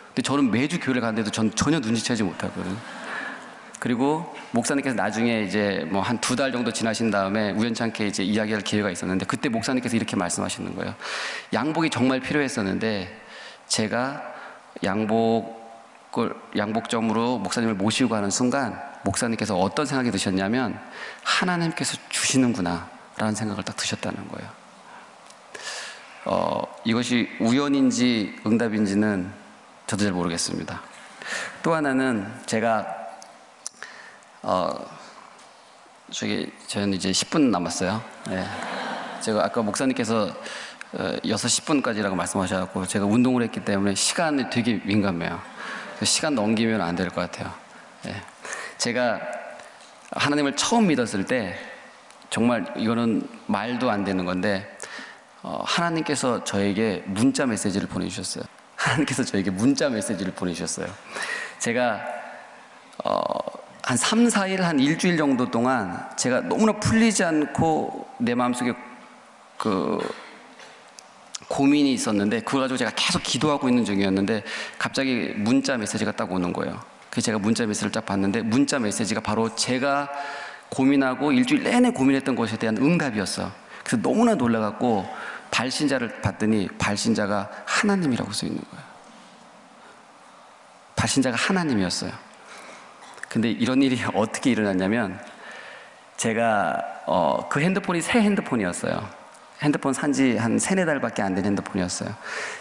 [0.07, 2.77] 근데 저는 매주 교회를 가는데도 전 전혀 눈치채지 못하거든.
[3.85, 8.89] 그리고 목사님께서 나중에 이제 뭐 한 두 달 정도 지나신 다음에 우연찮게 이제 이야기할 기회가
[8.89, 10.95] 있었는데 그때 목사님께서 이렇게 말씀하시는 거예요.
[11.53, 13.15] 양복이 정말 필요했었는데
[13.67, 14.23] 제가
[14.83, 20.79] 양복을 양복점으로 목사님을 모시고 가는 순간 목사님께서 어떤 생각이 드셨냐면
[21.23, 24.49] 하나님께서 주시는구나라는 생각을 딱 드셨다는 거예요.
[26.25, 29.31] 어, 이것이 우연인지 응답인지는
[29.85, 30.81] 저도 잘 모르겠습니다.
[31.61, 33.04] 또 하나는 제가
[34.47, 34.69] 어,
[36.11, 37.99] 저기 저는 이제 10분 남았어요.
[38.29, 38.45] 네.
[39.21, 40.27] 제가 아까 목사님께서
[40.93, 45.41] 어, 6시 10분까지라고 말씀하셔갖고 제가 운동을 했기 때문에 시간이 되게 민감해요.
[46.03, 47.51] 시간 넘기면 안 될 것 같아요.
[48.03, 48.21] 네.
[48.77, 49.19] 제가
[50.11, 51.57] 하나님을 처음 믿었을 때
[52.29, 54.77] 정말 이거는 말도 안 되는 건데
[55.41, 58.43] 어, 하나님께서 저에게 문자 메시지를 보내주셨어요.
[58.75, 60.85] 하나님께서 저에게 문자 메시지를 보내주셨어요.
[61.57, 61.99] 제가
[63.03, 68.73] 어, 한 3, 4일, 한 일주일 정도 동안 제가 너무나 풀리지 않고 내 마음속에
[69.59, 69.99] 그
[71.47, 74.43] 고민이 있었는데 그거 가지고 제가 계속 기도하고 있는 중이었는데
[74.79, 76.81] 갑자기 문자 메시지가 딱 오는 거예요.
[77.11, 80.09] 그래서 제가 문자 메시지를 딱 봤는데 문자 메시지가 바로 제가
[80.69, 83.51] 고민하고 일주일 내내 고민했던 것에 대한 응답이었어.
[83.83, 85.07] 그래서 너무나 놀라갖고
[85.51, 88.83] 발신자를 봤더니 발신자가 하나님이라고 써 있는 거예요.
[90.95, 92.34] 발신자가 하나님이었어요.
[93.35, 95.19] 근데 이런 일이 어떻게 일어났냐면
[96.15, 99.05] 제가 어, 그 핸드폰이 새 핸드폰이었어요.
[99.61, 102.15] 핸드폰 산지 한 세네 달밖에 안 된 핸드폰이었어요.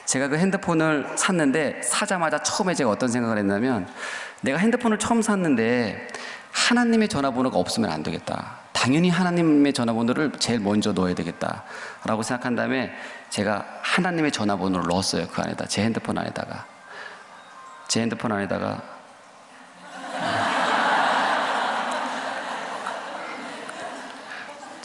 [0.04, 3.86] 제가 그 핸드폰을 샀는데 사자마자 처음에 제가 어떤 생각을 했냐면
[4.40, 6.08] 내가 핸드폰을 처음 샀는데
[6.50, 8.56] 하나님의 전화번호가 없으면 안 되겠다.
[8.72, 11.62] 당연히 하나님의 전화번호를 제일 먼저 넣어야 되겠다.
[12.04, 12.92] 라고 생각한 다음에
[13.30, 15.28] 제가 하나님의 전화번호를 넣었어요.
[15.28, 15.66] 그 안에다.
[15.66, 16.66] 제 핸드폰 안에다가.
[17.86, 18.94] 제 핸드폰 안에다가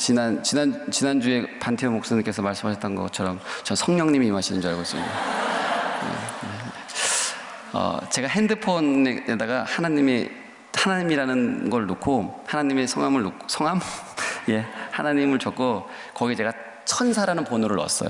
[0.09, 5.07] 지난 지난 지난 주에 반태호 목사님께서 말씀하셨던 것처럼 전 성령님이 임하시는 줄 알고 있습니다.
[5.07, 7.77] 네, 네.
[7.77, 10.27] 어, 제가 핸드폰에다가 하나님이
[10.73, 13.79] 하나님이라는 걸 놓고 하나님의 성함을 놓고 성함
[14.49, 16.53] 예 하나님을 적고 거기 제가
[16.85, 18.09] 천사라는 번호를 넣었어요.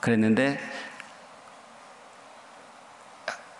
[0.00, 0.60] 그랬는데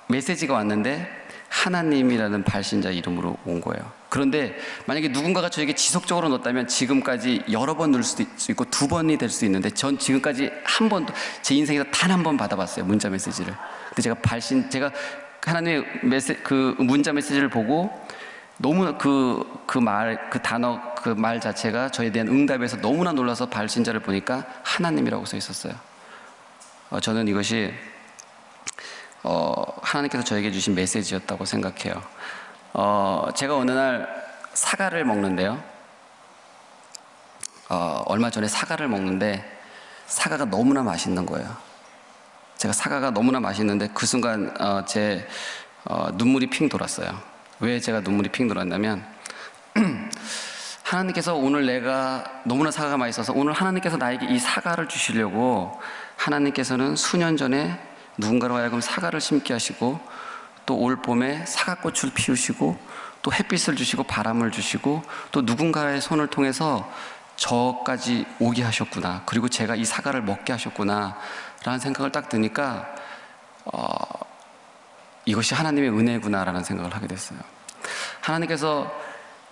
[0.08, 1.08] 메시지가 왔는데
[1.48, 4.01] 하나님이라는 발신자 이름으로 온 거예요.
[4.12, 9.30] 그런데 만약에 누군가가 저에게 지속적으로 넣었다면 지금까지 여러 번 넣을 수도 있고 두 번이 될
[9.30, 13.54] 수도 있는데 전 지금까지 한 번도 제 인생에서 단 한 번 받아봤어요 문자 메시지를.
[13.88, 14.92] 근데 제가 발신 제가
[15.42, 17.90] 하나님의 메시 그 문자 메시지를 보고
[18.58, 24.00] 너무 그 그 말 그 단어 그 말 자체가 저에 대한 응답에서 너무나 놀라서 발신자를
[24.00, 25.72] 보니까 하나님이라고 써 있었어요.
[26.90, 27.72] 어, 저는 이것이
[29.22, 32.02] 어, 하나님께서 저에게 주신 메시지였다고 생각해요.
[32.74, 34.08] 어, 제가 어느 날
[34.54, 35.62] 사과를 먹는데요.
[37.68, 39.44] 어, 얼마 전에 사과를 먹는데
[40.06, 41.54] 사과가 너무나 맛있는 거예요.
[42.56, 45.26] 제가 사과가 너무나 맛있는데 그 순간 어, 제
[45.84, 47.18] 어, 눈물이 핑 돌았어요.
[47.60, 49.04] 왜 제가 눈물이 핑 돌았냐면
[50.82, 55.78] 하나님께서 오늘 내가 너무나 사과가 맛있어서 오늘 하나님께서 나에게 이 사과를 주시려고
[56.16, 57.78] 하나님께서는 수년 전에
[58.16, 60.00] 누군가로 하여금 사과를 심게 하시고
[60.66, 62.78] 또 올 봄에 사과꽃을 피우시고
[63.22, 66.90] 또 햇빛을 주시고 바람을 주시고 또 누군가의 손을 통해서
[67.36, 69.22] 저까지 오게 하셨구나.
[69.26, 71.16] 그리고 제가 이 사과를 먹게 하셨구나.
[71.64, 72.88] 라는 생각을 딱 드니까,
[73.64, 73.88] 어,
[75.24, 77.38] 이것이 하나님의 은혜구나라는 생각을 하게 됐어요.
[78.20, 78.92] 하나님께서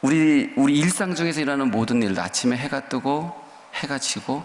[0.02, 3.32] 우리, 우리 일상 중에서 일어나는 모든 일, 아침에 해가 뜨고,
[3.74, 4.44] 해가 지고,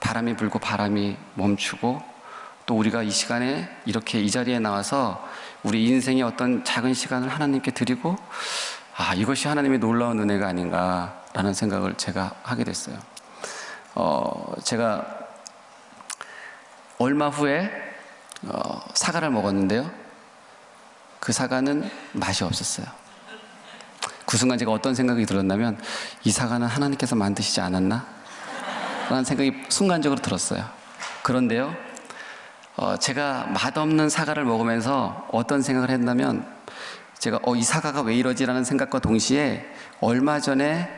[0.00, 2.11] 바람이 불고, 바람이 멈추고,
[2.72, 5.22] 또 우리가 이 시간에 이렇게 이 자리에 나와서
[5.62, 8.16] 우리 인생의 어떤 작은 시간을 하나님께 드리고
[8.96, 12.96] 아 이것이 하나님의 놀라운 은혜가 아닌가라는 생각을 제가 하게 됐어요.
[13.94, 15.06] 어 제가
[16.96, 17.70] 얼마 후에
[18.44, 19.90] 어, 사과를 먹었는데요.
[21.20, 22.86] 그 사과는 맛이 없었어요.
[24.24, 25.78] 그 순간 제가 어떤 생각이 들었냐면
[26.24, 28.06] 이 사과는 하나님께서 만드시지 않았나?
[29.10, 30.64] 라는 생각이 순간적으로 들었어요.
[31.22, 31.91] 그런데요,
[32.76, 36.46] 어, 제가 맛없는 사과를 먹으면서 어떤 생각을 했냐면
[37.18, 39.64] 제가 어, 이 사과가 왜 이러지라는 생각과 동시에
[40.00, 40.88] 얼마 전에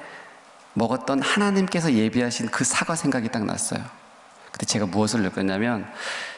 [0.75, 3.83] 먹었던 하나님께서 예비하신 그 사과 생각이 딱 났어요.
[4.51, 5.85] 근데 제가 무엇을 느꼈냐면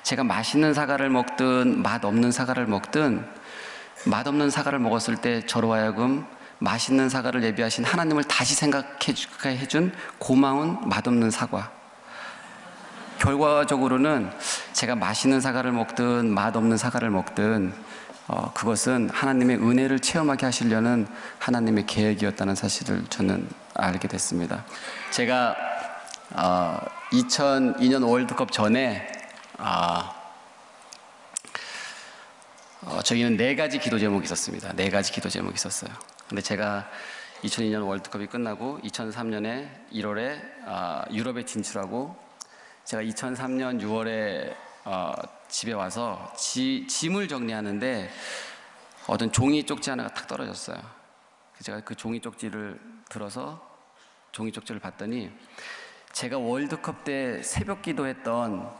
[0.02, 3.26] 제가 맛있는 사과를 먹든 맛없는 사과를 먹든
[4.06, 6.24] 맛없는 사과를 먹었을 때 저로 하여금
[6.58, 9.14] 맛있는 사과를 예비하신 하나님을 다시 생각해
[9.48, 11.75] 해준 고마운 맛없는 사과.
[13.18, 14.30] 결과적으로는
[14.72, 17.72] 제가 맛있는 사과를 먹든 맛없는 사과를 먹든
[18.28, 21.06] 어, 그것은 하나님의 은혜를 체험하게 하시려는
[21.38, 24.64] 하나님의 계획이었다는 사실을 저는 알게 됐습니다.
[25.12, 25.54] 제가
[26.30, 26.78] 어,
[27.12, 29.06] 2002년 월드컵 전에
[29.58, 30.12] 아,
[32.82, 34.72] 어, 저희는 네 가지 기도 제목이 있었습니다.
[34.74, 35.90] 네 가지 기도 제목이 있었어요.
[36.28, 36.88] 근데 제가
[37.44, 42.25] 2002년 월드컵이 끝나고 2003년에 1월에 아, 유럽에 진출하고
[42.86, 45.12] 제가 2003년 6월에 어,
[45.48, 48.08] 집에 와서 지, 짐을 정리하는데
[49.08, 50.76] 어떤 종이 쪽지 하나가 탁 떨어졌어요.
[50.76, 53.60] 그래서 제가 그 종이 쪽지를 들어서
[54.30, 55.32] 종이 쪽지를 봤더니
[56.12, 58.72] 제가 월드컵 때 새벽 기도했던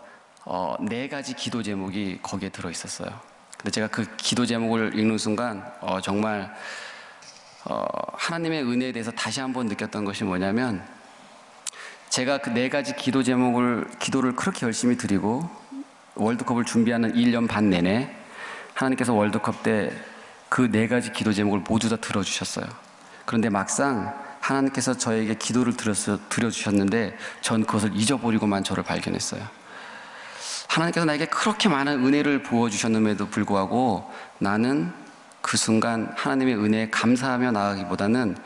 [0.45, 3.11] 어, 네 가지 기도 제목이 거기에 들어 있었어요.
[3.59, 6.55] 근데 제가 그 기도 제목을 읽는 순간 어, 정말
[7.64, 10.87] 어, 하나님의 은혜에 대해서 다시 한번 느꼈던 것이 뭐냐면
[12.09, 15.49] 제가 그 네 가지 기도 제목을 기도를 그렇게 열심히 드리고
[16.14, 18.11] 월드컵을 준비하는 1년 반 내내
[18.75, 19.90] 하나님께서 월드컵 때
[20.49, 22.64] 그 네 가지 기도 제목을 모두 다 들어주셨어요.
[23.25, 29.42] 그런데 막상 하나님께서 저에게 기도를 드렸어, 드려주셨는데 전 그것을 잊어버리고만 저를 발견했어요.
[30.69, 34.92] 하나님께서 나에게 그렇게 많은 은혜를 부어주셨음에도 불구하고 나는
[35.42, 38.37] 그 순간 하나님의 은혜에 감사하며 나아가기보다는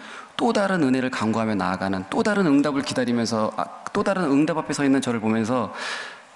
[0.40, 4.84] 또 다른 은혜를 간구하며 나아가는 또 다른 응답을 기다리면서 아, 또 다른 응답 앞에 서
[4.86, 5.74] 있는 저를 보면서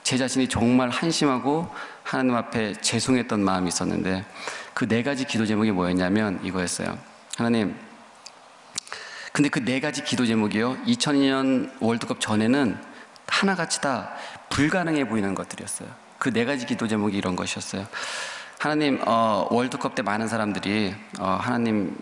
[0.02, 1.66] 제 자신이 정말 한심하고
[2.02, 4.26] 하나님 앞에 죄송했던 마음이 있었는데
[4.74, 6.98] 그 네 가지 기도 제목이 뭐였냐면 이거였어요.
[7.38, 7.74] 하나님,
[9.32, 10.76] 근데 그 네 가지 기도 제목이요.
[10.86, 12.76] 2002년 월드컵 전에는
[13.26, 14.10] 하나같이 다
[14.50, 15.88] 불가능해 보이는 것들이었어요.
[16.18, 17.86] 그 네 가지 기도 제목이 이런 것이었어요.
[18.58, 21.96] 하나님, 어, 월드컵 때 많은 사람들이 어, 하나님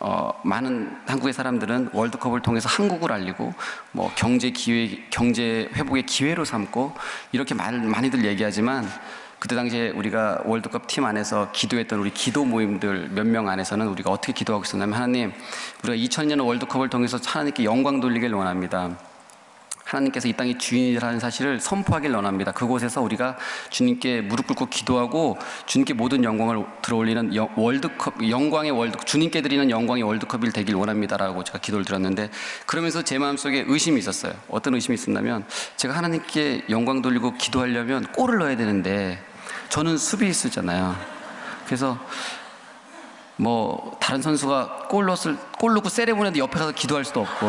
[0.00, 3.52] 어, 많은 한국의 사람들은 월드컵을 통해서 한국을 알리고
[3.92, 6.92] 뭐 경제 기회, 경제 회복의 기회로 삼고
[7.32, 8.88] 이렇게 말, 많이들 얘기하지만
[9.38, 14.32] 그때 당시에 우리가 월드컵 팀 안에서 기도했던 우리 기도 모임들 몇 명 안에서는 우리가 어떻게
[14.32, 15.32] 기도하고 있었냐면 하나님
[15.84, 18.96] 우리가 2000년 월드컵을 통해서 하나님께 영광 돌리길 원합니다.
[19.88, 22.52] 하나님께서 이 땅의 주인이라는 사실을 선포하길 원합니다.
[22.52, 23.36] 그곳에서 우리가
[23.70, 30.02] 주님께 무릎 꿇고 기도하고 주님께 모든 영광을 들어올리는 영, 월드컵 영광의 월드 주님께 드리는 영광의
[30.02, 32.30] 월드컵일 되길 원합니다라고 제가 기도를 드렸는데
[32.66, 34.32] 그러면서 제 마음속에 의심이 있었어요.
[34.48, 35.44] 어떤 의심이 있었냐면
[35.76, 39.22] 제가 하나님께 영광 돌리고 기도하려면 골을 넣어야 되는데
[39.70, 40.96] 저는 수비수잖아요.
[41.64, 41.98] 그래서
[43.36, 47.46] 뭐 다른 선수가 골 넣었을 골 넣고 세레모니한테 옆에 가서 기도할 수도 없고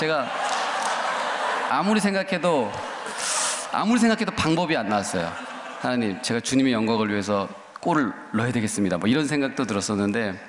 [0.00, 0.26] 제가
[1.68, 2.72] 아무리 생각해도
[3.70, 5.30] 아무리 생각해도 방법이 안 나왔어요.
[5.80, 7.46] 하나님, 제가 주님의 영광을 위해서
[7.80, 8.96] 골을 넣어야 되겠습니다.
[8.96, 10.40] 뭐 이런 생각도 들었었는데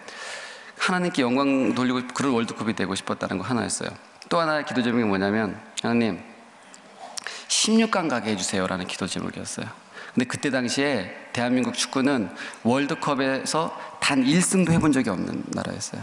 [0.77, 3.89] 하나님께 영광 돌리고 그런 월드컵이 되고 싶었다는 거 하나였어요.
[4.29, 6.21] 또 하나의 기도 제목이 뭐냐면 하나님
[7.49, 9.65] 16강 가게 해주세요라는 기도 제목이었어요.
[10.13, 12.29] 근데 그때 당시에 대한민국 축구는
[12.63, 16.01] 월드컵에서 단 1승도 해본 적이 없는 나라였어요.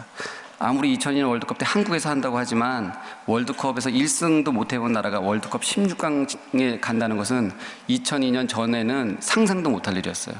[0.60, 2.92] 아무리 2002년 월드컵 때 한국에서 한다고 하지만
[3.26, 7.52] 월드컵에서 1승도 못 해본 나라가 월드컵 16강에 간다는 것은
[7.88, 10.34] 2002년 전에는 상상도 못할 일이었어요.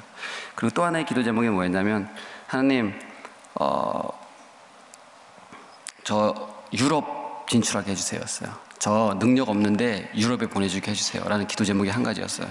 [0.57, 2.09] 그리고 또 하나의 기도 제목이 뭐였냐면
[2.48, 2.98] 하나님
[3.54, 4.09] 어,
[6.02, 6.35] 저
[6.72, 8.50] 유럽 진출하게 해주세요였어요.
[8.78, 12.48] 저 능력 없는데 유럽에 보내주게 해주세요라는 기도 제목이 한 가지였어요.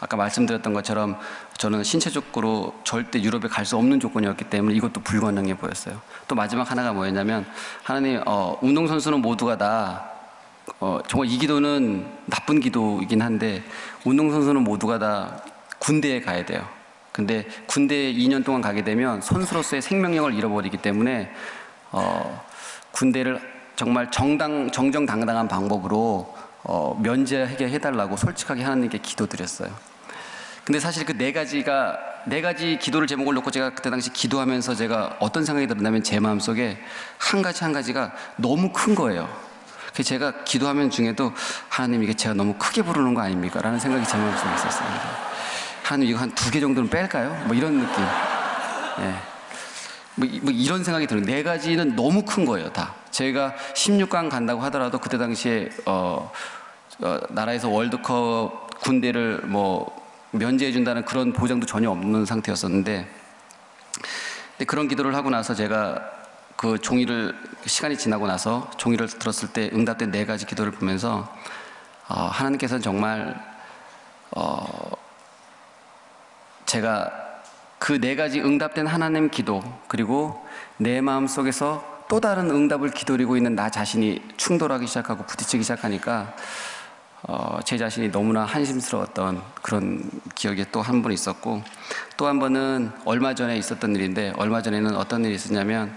[0.00, 1.16] 아까 말씀드렸던 것처럼
[1.58, 6.00] 저는 신체적으로 절대 유럽에 갈 수 없는 조건이었기 때문에 이것도 불가능해 보였어요.
[6.26, 7.46] 또 마지막 하나가 뭐였냐면
[7.84, 10.10] 하나님 어, 운동 선수는 모두가 다
[10.80, 13.62] 어, 정말 이 기도는 나쁜 기도이긴 한데
[14.04, 15.42] 운동 선수는 모두가 다
[15.78, 16.66] 군대에 가야 돼요.
[17.12, 21.30] 근데 군대에 2년 동안 가게 되면 선수로서의 생명력을 잃어버리기 때문에
[21.92, 22.42] 어,
[22.92, 23.40] 군대를
[23.76, 29.89] 정말 정당 정정당당한 방법으로 어, 면제하게 해달라고 솔직하게 하나님께 기도드렸어요.
[30.70, 35.16] 근데 사실 그 네 가지가 네 가지 기도를 제목을 놓고 제가 그때 당시 기도하면서 제가
[35.18, 36.78] 어떤 생각이 들었냐면 제 마음속에
[37.18, 39.28] 한 가지 한 가지가 너무 큰 거예요.
[39.92, 41.32] 그 제가 기도하면 중에도
[41.68, 43.60] 하나님 이게 제가 너무 크게 부르는 거 아닙니까?
[43.60, 45.00] 라는 생각이 제 마음속에 있었습니다.
[45.82, 47.46] 하나님 이거 한 두 개 정도는 뺄까요?
[47.46, 48.04] 뭐 이런 느낌.
[49.00, 49.14] 예.
[50.14, 51.24] 뭐, 이- 뭐 이런 생각이 들어요.
[51.24, 52.94] 네 가지는 너무 큰 거예요, 다.
[53.10, 56.30] 제가 16강 간다고 하더라도 그때 당시에 어,
[57.02, 59.98] 어, 나라에서 월드컵 군대를 뭐
[60.32, 63.08] 면제해 준다는 그런 보장도 전혀 없는 상태였었는데
[64.66, 66.00] 그런 기도를 하고 나서 제가
[66.56, 71.34] 그 종이를 시간이 지나고 나서 종이를 들었을 때 응답된 네 가지 기도를 보면서
[72.08, 73.42] 어, 하나님께서는 정말
[74.32, 74.90] 어,
[76.66, 77.20] 제가
[77.80, 83.54] 그 네 가지 응답된 하나님 기도 그리고 내 마음 속에서 또 다른 응답을 기다리고 있는
[83.54, 86.36] 나 자신이 충돌하기 시작하고 부딪히기 시작하니까
[87.22, 91.62] 어, 제 자신이 너무나 한심스러웠던 그런 기억이 또 한 번 있었고
[92.16, 95.96] 또 한 번은 얼마 전에 있었던 일인데 얼마 전에는 어떤 일이 있었냐면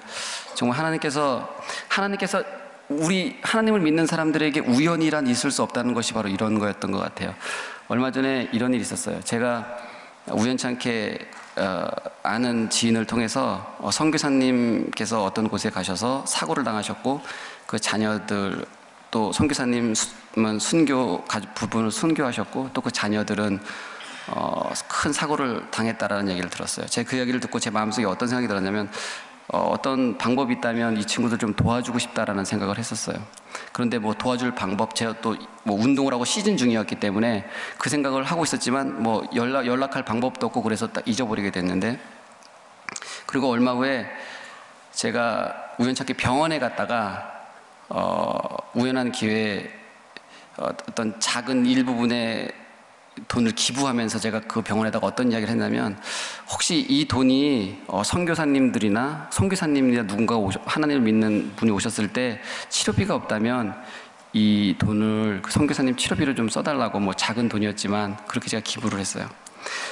[0.55, 1.47] 정말 하나님께서
[1.87, 2.43] 하나님께서
[2.89, 7.33] 우리 하나님을 믿는 사람들에게 우연이란 있을 수 없다는 것이 바로 이런 거였던 것 같아요.
[7.87, 9.21] 얼마 전에 이런 일이 있었어요.
[9.21, 9.65] 제가
[10.29, 11.19] 우연찮게
[11.55, 11.87] 어,
[12.23, 17.21] 아는 지인을 통해서 어, 선교사님께서 어떤 곳에 가셔서 사고를 당하셨고
[17.67, 18.65] 그 자녀들
[19.13, 19.93] 또 선교사님은
[20.59, 23.59] 순교 가- 부분을 순교하셨고 또 그 자녀들은
[24.29, 26.87] 어, 큰 사고를 당했다라는 얘기를 들었어요.
[26.87, 28.89] 제가 그 얘기를 듣고 제 마음속에 어떤 생각이 들었냐면
[29.49, 33.17] 어, 어떤 방법이 있다면 이 친구들 좀 도와주고 싶다라는 생각을 했었어요.
[33.71, 37.45] 그런데 뭐 도와줄 방법 제가 또 뭐 운동을 하고 시즌 중이었기 때문에
[37.77, 41.99] 그 생각을 하고 있었지만 뭐 연락 연락할 방법도 없고 그래서 딱 잊어버리게 됐는데
[43.27, 44.07] 그리고 얼마 후에
[44.91, 47.31] 제가 우연찮게 병원에 갔다가
[47.89, 49.69] 어, 우연한 기회에
[50.57, 52.51] 어, 어떤 작은 일부분의
[53.27, 55.99] 돈을 기부하면서 제가 그 병원에다가 어떤 이야기를 했냐면
[56.51, 63.75] 혹시 이 돈이 어, 선교사님들이나 선교사님이나 누군가 오셔, 하나님을 믿는 분이 오셨을 때 치료비가 없다면
[64.33, 69.29] 이 돈을 그 선교사님 치료비를 좀 써달라고 뭐 작은 돈이었지만 그렇게 제가 기부를 했어요.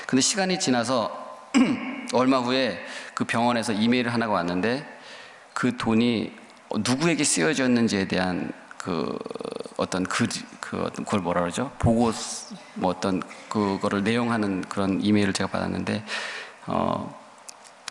[0.08, 1.22] 근데 시간이 지나서
[2.14, 4.86] 얼마 후에 그 병원에서 이메일을 하나가 왔는데
[5.54, 6.34] 그 돈이
[6.80, 9.18] 누구에게 쓰여졌는지에 대한 그
[9.78, 10.28] 어떤 그,
[10.60, 11.72] 그 어떤 그걸 뭐라 그러죠?
[11.80, 12.12] 보고
[12.76, 16.04] 뭐 어떤 그거를 내용하는 그런 이메일을 제가 받았는데
[16.68, 17.20] 어,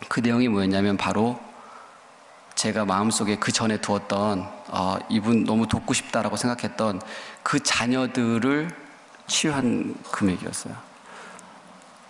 [0.07, 1.39] 그 내용이 뭐였냐면 바로
[2.55, 7.01] 제가 마음속에 그 전에 두었던 아, 이분 너무 돕고 싶다라고 생각했던
[7.43, 8.69] 그 자녀들을
[9.27, 10.75] 치유한 금액이었어요.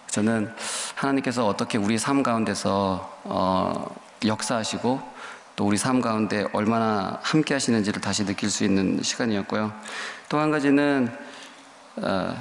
[0.07, 0.53] 저는
[0.95, 5.01] 하나님께서 어떻게 우리 삶 가운데서 어, 역사하시고
[5.62, 9.71] 또 우리 삶 가운데 얼마나 함께 하시는지를 다시 느낄 수 있는 시간이었고요.
[10.28, 11.15] 또 한 가지는
[11.97, 12.36] 어,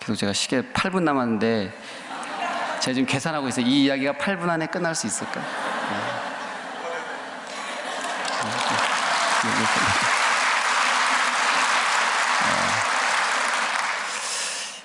[0.00, 1.70] 계속 제가 시계 8분 남았는데
[2.80, 3.66] 제가 지금 계산하고 있어요.
[3.66, 5.38] 이 이야기가 8분 안에 끝날 수 있을까?
[5.38, 5.46] 네.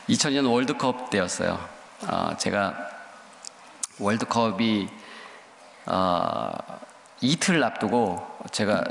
[0.09, 1.57] 2000년 월드컵 때였어요.
[2.05, 2.75] 어, 제가
[3.97, 4.89] 월드컵이
[5.85, 6.51] 어,
[7.21, 8.83] 이틀 앞두고 제가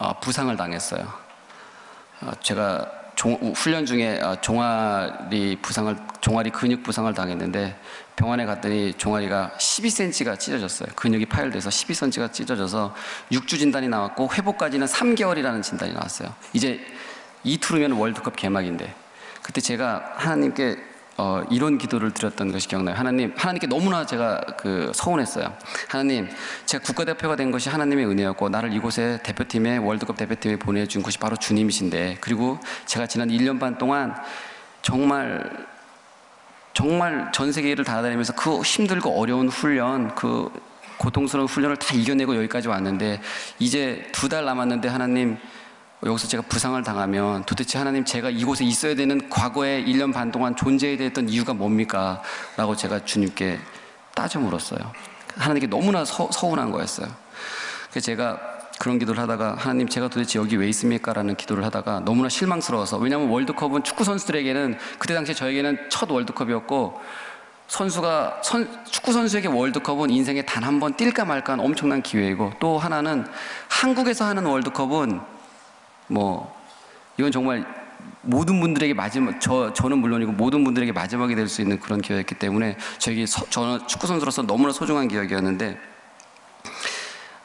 [0.00, 1.06] 어, 부상을 당했어요.
[2.22, 7.78] 어, 제가 종- 훈련 중에 어, 종아리 부상을 종아리 근육 부상을 당했는데
[8.16, 10.88] 병원에 갔더니 종아리가 12cm가 찢어졌어요.
[10.96, 12.94] 근육이 파열돼서 12cm가 찢어져서
[13.32, 16.32] 6주 진단이 나왔고 회복까지는 3개월이라는 진단이 나왔어요.
[16.52, 16.80] 이제
[17.44, 18.92] 이틀 후면 월드컵 개막인데
[19.42, 20.76] 그때 제가 하나님께
[21.16, 22.96] 어, 이런 기도를 드렸던 것이 기억나요.
[22.96, 25.52] 하나님, 하나님께 너무나 제가 그 서운했어요.
[25.88, 26.28] 하나님,
[26.66, 32.18] 제가 국가대표가 된 것이 하나님의 은혜였고, 나를 이곳에 대표팀에, 월드컵 대표팀에 보내준 것이 바로 주님이신데,
[32.20, 34.14] 그리고 제가 지난 1년 반 동안
[34.82, 35.66] 정말,
[36.72, 40.50] 정말 전 세계를 다다니면서 그 힘들고 어려운 훈련, 그
[40.98, 43.20] 고통스러운 훈련을 다 이겨내고 여기까지 왔는데,
[43.60, 45.36] 이제 두 달 남았는데 하나님,
[46.04, 50.98] 여기서 제가 부상을 당하면 도대체 하나님 제가 이곳에 있어야 되는 과거에 1년 반 동안 존재해야
[50.98, 52.22] 됐던 이유가 뭡니까?
[52.56, 53.58] 라고 제가 주님께
[54.14, 54.80] 따져 물었어요.
[55.36, 57.08] 하나님께 너무나 서, 서운한 거였어요.
[57.90, 58.38] 그래서 제가
[58.78, 61.12] 그런 기도를 하다가 하나님 제가 도대체 여기 왜 있습니까?
[61.12, 67.00] 라는 기도를 하다가 너무나 실망스러워서 왜냐하면 월드컵은 축구 선수들에게는 그때 당시에 저에게는 첫 월드컵이었고
[67.68, 72.78] 선수가 선, 축구 선수에게 월드컵은 인생에 단 한 번 뛸까 말까 한 엄청난 기회이고 또
[72.78, 73.24] 하나는
[73.68, 75.20] 한국에서 하는 월드컵은
[76.08, 76.54] 뭐
[77.16, 77.64] 이건 정말
[78.22, 82.76] 모든 분들에게 마지막 저 저는 물론이고 모든 분들에게 마지막이 될 수 있는 그런 기회였기 때문에
[82.98, 85.78] 저에게 서, 저는 축구 선수로서 너무나 소중한 기억이었는데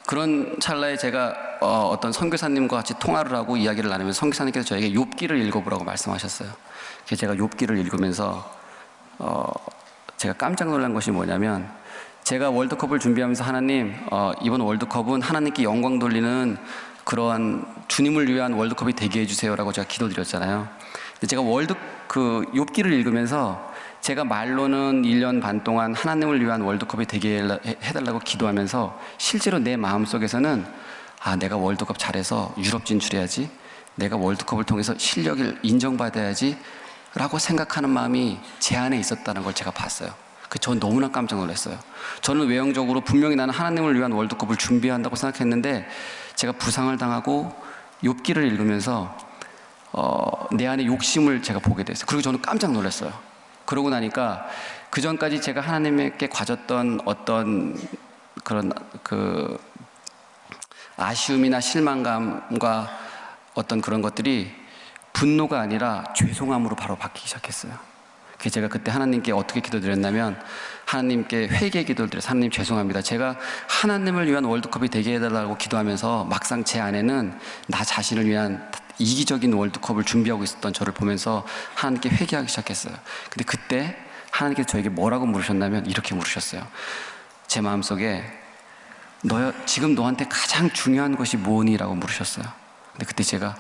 [0.06, 5.84] 그런 찰나에 제가 어, 어떤 선교사님과 같이 통화를 하고 이야기를 나누면서 선교사님께서 저에게 욥기를 읽어보라고
[5.84, 6.50] 말씀하셨어요.
[7.06, 8.52] 그래서 제가 욥기를 읽으면서
[9.20, 9.52] 어,
[10.18, 11.70] 제가 깜짝 놀란 것이 뭐냐면
[12.24, 16.58] 제가 월드컵을 준비하면서 하나님 어, 이번 월드컵은 하나님께 영광 돌리는
[17.04, 20.68] 그러한 주님을 위한 월드컵이 되게 해주세요라고 제가 기도드렸잖아요.
[21.28, 21.74] 제가 월드
[22.08, 23.70] 그 욥기를 읽으면서
[24.02, 30.06] 제가 말로는 1년 반 동안 하나님을 위한 월드컵이 되게 해- 해달라고 기도하면서 실제로 내 마음
[30.06, 30.66] 속에서는
[31.22, 33.50] 아, 내가 월드컵 잘해서 유럽 진출해야지.
[33.96, 36.58] 내가 월드컵을 통해서 실력을 인정받아야지.
[37.16, 40.12] 라고 생각하는 마음이 제 안에 있었다는 걸 제가 봤어요.
[40.48, 41.78] 그전 너무나 깜짝 놀랐어요.
[42.22, 45.86] 저는 외형적으로 분명히 나는 하나님을 위한 월드컵을 준비한다고 생각했는데
[46.40, 47.54] 제가 부상을 당하고
[48.02, 49.14] 욥기를 읽으면서
[49.92, 52.06] 어, 내 안에 욕심을 제가 보게 됐어요.
[52.08, 53.12] 그리고 저는 깜짝 놀랐어요.
[53.66, 54.48] 그러고 나니까
[54.90, 57.78] 그 전까지 제가 하나님께 가졌던 어떤
[58.46, 58.72] 그런
[59.04, 59.60] 그
[60.96, 62.90] 아쉬움이나 실망감과
[63.56, 64.50] 어떤 그런 것들이
[65.12, 67.74] 분노가 아니라 죄송함으로 바로 바뀌기 시작했어요.
[68.38, 70.42] 그래서 제가 그때 하나님께 어떻게 기도드렸냐면
[70.90, 73.04] 하나님께 회개 기도를 드려서 하나님 죄송합니다.
[73.04, 73.36] 제가
[73.68, 80.44] 하나님을 위한 월드컵이 되게 해달라고 기도하면서 막상 제 안에는 나 자신을 위한 이기적인 월드컵을 준비하고
[80.44, 82.96] 있었던 저를 보면서 하나님께 회개하기 시작했어요.
[83.30, 83.96] 근데 그때
[84.32, 86.66] 하나님께서 저에게 뭐라고 물으셨냐면 이렇게 물으셨어요.
[87.46, 88.24] 제 마음속에
[89.22, 92.46] 너 지금 너한테 가장 중요한 것이 뭐니라고 물으셨어요.
[92.94, 93.56] 근데 그때 제가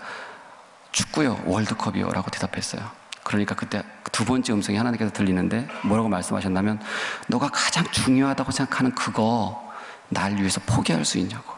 [0.91, 2.98] 축구요 월드컵이요라고 대답했어요.
[3.29, 6.81] 그러니까 그때 두 번째 음성이 하나님께서 들리는데 뭐라고 말씀하셨냐면
[7.27, 9.71] 너가 가장 중요하다고 생각하는 그거
[10.07, 11.53] 날 위해서 포기할 수 있냐고.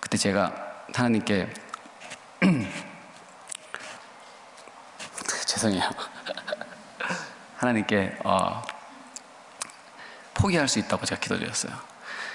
[0.00, 0.52] 그때 제가
[0.92, 1.50] 하나님께
[5.46, 5.80] 죄송해요.
[7.56, 8.60] 하나님께 어,
[10.34, 11.72] 포기할 수 있다고 제가 기도드렸어요.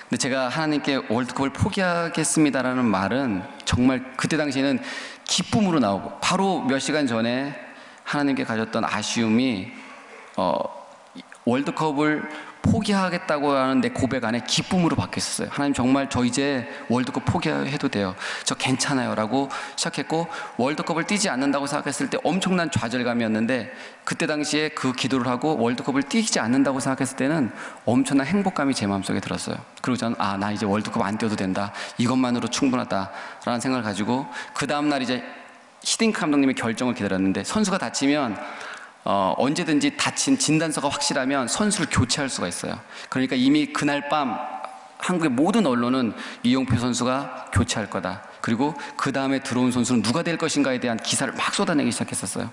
[0.10, 4.82] 근데 제가 하나님께 월드컵을 포기하겠습니다라는 말은 정말 그때 당시에는
[5.26, 7.65] 기쁨으로 나오고 바로 몇 시간 전에
[8.06, 9.72] 하나님께 가졌던 아쉬움이
[10.38, 10.58] 어,
[11.44, 12.30] 월드컵을
[12.66, 15.50] 포기하겠다고 하는 내 고백 안에 기쁨으로 바뀌었어요.
[15.52, 18.16] 하나님 정말 저 이제 월드컵 포기해도 돼요.
[18.44, 20.28] 저 괜찮아요라고 시작했고
[20.58, 23.72] 월드컵을 뛰지 않는다고 생각했을 때 엄청난 좌절감이었는데
[24.04, 27.52] 그때 당시에 그 기도를 하고 월드컵을 뛰지 않는다고 생각했을 때는
[27.86, 29.58] 엄청난 행복감이 제 마음속에 들었어요.
[29.84, 31.72] 그리고 저는 아 나 이제 월드컵 안 뛰어도 된다.
[32.00, 34.26] 이것만으로 충분하다라는 생각을 가지고
[34.56, 35.24] 그 다음 날 이제
[35.86, 38.38] 히딩크 감독님의 결정을 기다렸는데 선수가 다치면
[39.04, 42.80] 어, 언제든지 다친 진단서가 확실하면 선수를 교체할 수가 있어요.
[43.10, 44.36] 그러니까 이미 그날 밤
[44.98, 48.24] 한국의 모든 언론은 이용표 선수가 교체할 거다.
[48.42, 52.50] 그리고 그 다음에 들어온 선수는 누가 될 것인가에 대한 기사를 막 쏟아내기 시작했었어요.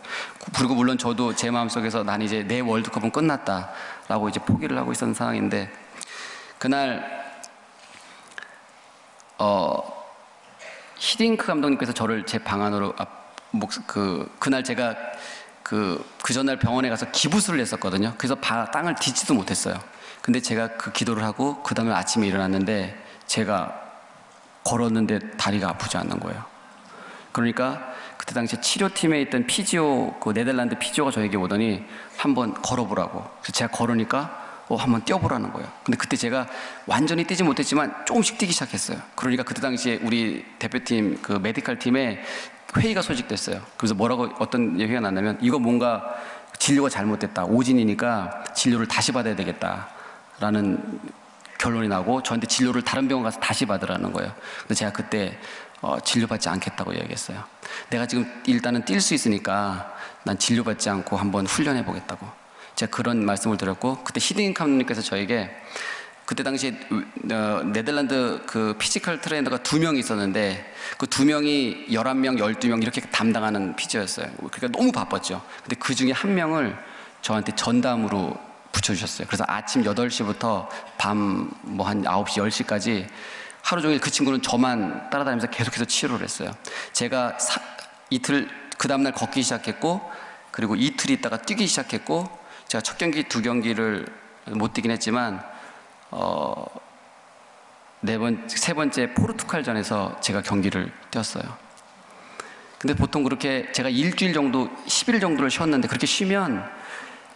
[0.58, 5.72] 그리고 물론 저도 제 마음속에서 난 이제 내 월드컵은 끝났다라고 이제 포기를 하고 있었던 상황인데
[6.58, 7.22] 그날
[9.38, 10.02] 어
[10.98, 13.21] 히딩크 감독님께서 저를 제 방 안으로 앞,
[13.52, 14.94] 목, 그 그날 제가
[15.62, 18.14] 그, 그 전날 병원에 가서 기부술을 했었거든요.
[18.18, 19.74] 그래서 바, 땅을 딛지도 못했어요.
[20.20, 22.96] 근데 제가 그 기도를 하고 그 다음에 아침에 일어났는데
[23.26, 23.80] 제가
[24.64, 26.44] 걸었는데 다리가 아프지 않는 거예요.
[27.32, 31.84] 그러니까 그때 당시에 치료팀에 있던 physio, 그 네덜란드 physio가 저에게 오더니
[32.16, 33.24] 한번 걸어보라고.
[33.40, 35.68] 그래서 제가 걸으니까 어, 한번 뛰어보라는 거예요.
[35.84, 36.46] 근데 그때 제가
[36.86, 38.98] 완전히 뛰지 못했지만 조금씩 뛰기 시작했어요.
[39.16, 42.22] 그러니까 그때 당시에 우리 대표팀 그 medical 팀에
[42.76, 43.60] 회의가 소집됐어요.
[43.76, 46.14] 그래서 뭐라고 어떤 얘기가 났냐면 이거 뭔가
[46.58, 47.44] 진료가 잘못됐다.
[47.44, 49.88] 오진이니까 진료를 다시 받아야 되겠다
[50.40, 51.00] 라는
[51.58, 54.32] 결론이 나고 저한테 진료를 다른 병원 가서 다시 받으라는 거예요.
[54.60, 55.38] 근데 제가 그때
[55.80, 57.42] 어, 진료받지 않겠다고 얘기했어요.
[57.90, 59.92] 내가 지금 일단은 뛸 수 있으니까
[60.24, 62.26] 난 진료받지 않고 한번 훈련해 보겠다고.
[62.76, 65.50] 제가 그런 말씀을 드렸고 그때 히딩크 감독님께서 저에게
[66.24, 66.74] 그때 당시에
[67.32, 74.26] 어, 네덜란드 그 physical trainer가 두명 있었는데 그 두 명이 11명, 12명 이렇게 담당하는 physio였어요.
[74.36, 75.42] 그러니까 너무 바빴죠.
[75.62, 76.76] 근데 그 중에 한 명을
[77.20, 78.36] 저한테 전담으로
[78.72, 79.26] 붙여주셨어요.
[79.26, 83.06] 그래서 아침 8시부터 밤 뭐한 9시, 10시까지
[83.62, 86.50] 하루 종일 그 친구는 저만 따라다니면서 계속해서 치료를 했어요.
[86.92, 87.60] 제가 사,
[88.10, 88.48] 이틀,
[88.78, 90.00] 그 다음날 걷기 시작했고
[90.50, 92.28] 그리고 이틀 있다가 뛰기 시작했고
[92.68, 94.06] 제가 첫 경기, 두 경기를
[94.46, 95.42] 못 뛰긴 했지만
[96.12, 96.66] 어,
[98.00, 101.42] 네 번, 세 번째 포르투갈전에서 제가 경기를 뛰었어요.
[102.78, 106.68] 근데 보통 그렇게 제가 일주일 정도, 10일 정도를 쉬었는데 그렇게 쉬면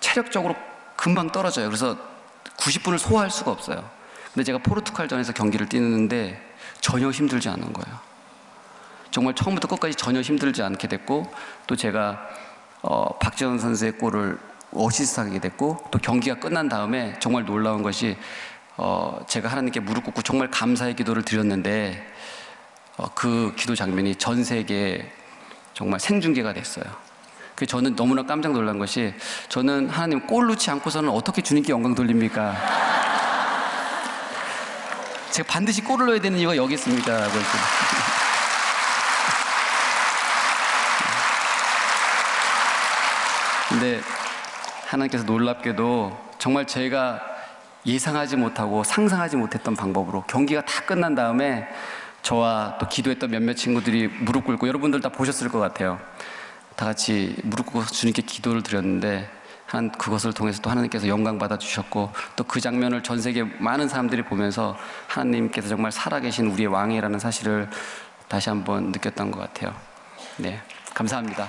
[0.00, 0.54] 체력적으로
[0.94, 1.68] 금방 떨어져요.
[1.68, 1.96] 그래서
[2.58, 3.88] 90분을 소화할 수가 없어요.
[4.34, 6.40] 근데 제가 포르투갈전에서 경기를 뛰는데
[6.80, 7.98] 전혀 힘들지 않은 거예요.
[9.10, 11.32] 정말 처음부터 끝까지 전혀 힘들지 않게 됐고
[11.66, 12.20] 또 제가
[12.82, 14.38] 어, 박지원 선수의 골을
[14.72, 18.16] 어시스트하게 됐고 또 경기가 끝난 다음에 정말 놀라운 것이
[18.78, 22.06] 어, 제가 하나님께 무릎 꿇고 정말 감사의 기도를 드렸는데
[22.96, 25.10] 어, 그 기도 장면이 전 세계에
[25.72, 26.84] 정말 생중계가 됐어요.
[27.54, 29.14] 그 저는 너무나 깜짝 놀란 것이
[29.48, 32.54] 저는 하나님 골 넣지 않고서는 어떻게 주님께 영광 돌립니까?
[35.32, 36.96] 제가 반드시 골을 넣어야 되는 이유가 여기 했어요.
[43.68, 44.00] 근데
[44.86, 47.35] 하나님께서 놀랍게도 정말 저희가
[47.86, 51.68] 예상하지 못하고 상상하지 못했던 방법으로 경기가 다 끝난 다음에
[52.22, 56.00] 저와 또 기도했던 몇몇 친구들이 무릎 꿇고 여러분들 다 보셨을 것 같아요.
[56.74, 59.30] 다 같이 무릎 꿇고 주님께 기도를 드렸는데
[59.66, 64.22] 한 그것을 통해서 또 하나님께서 영광 받아 주셨고 또 그 장면을 전 세계 많은 사람들이
[64.22, 64.76] 보면서
[65.08, 67.68] 하나님께서 정말 살아계신 우리의 왕이라는 사실을
[68.28, 69.74] 다시 한번 느꼈던 것 같아요.
[70.38, 70.60] 네,
[70.94, 71.48] 감사합니다.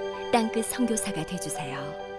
[0.31, 2.10] 땅끝 선교사가 되주세요.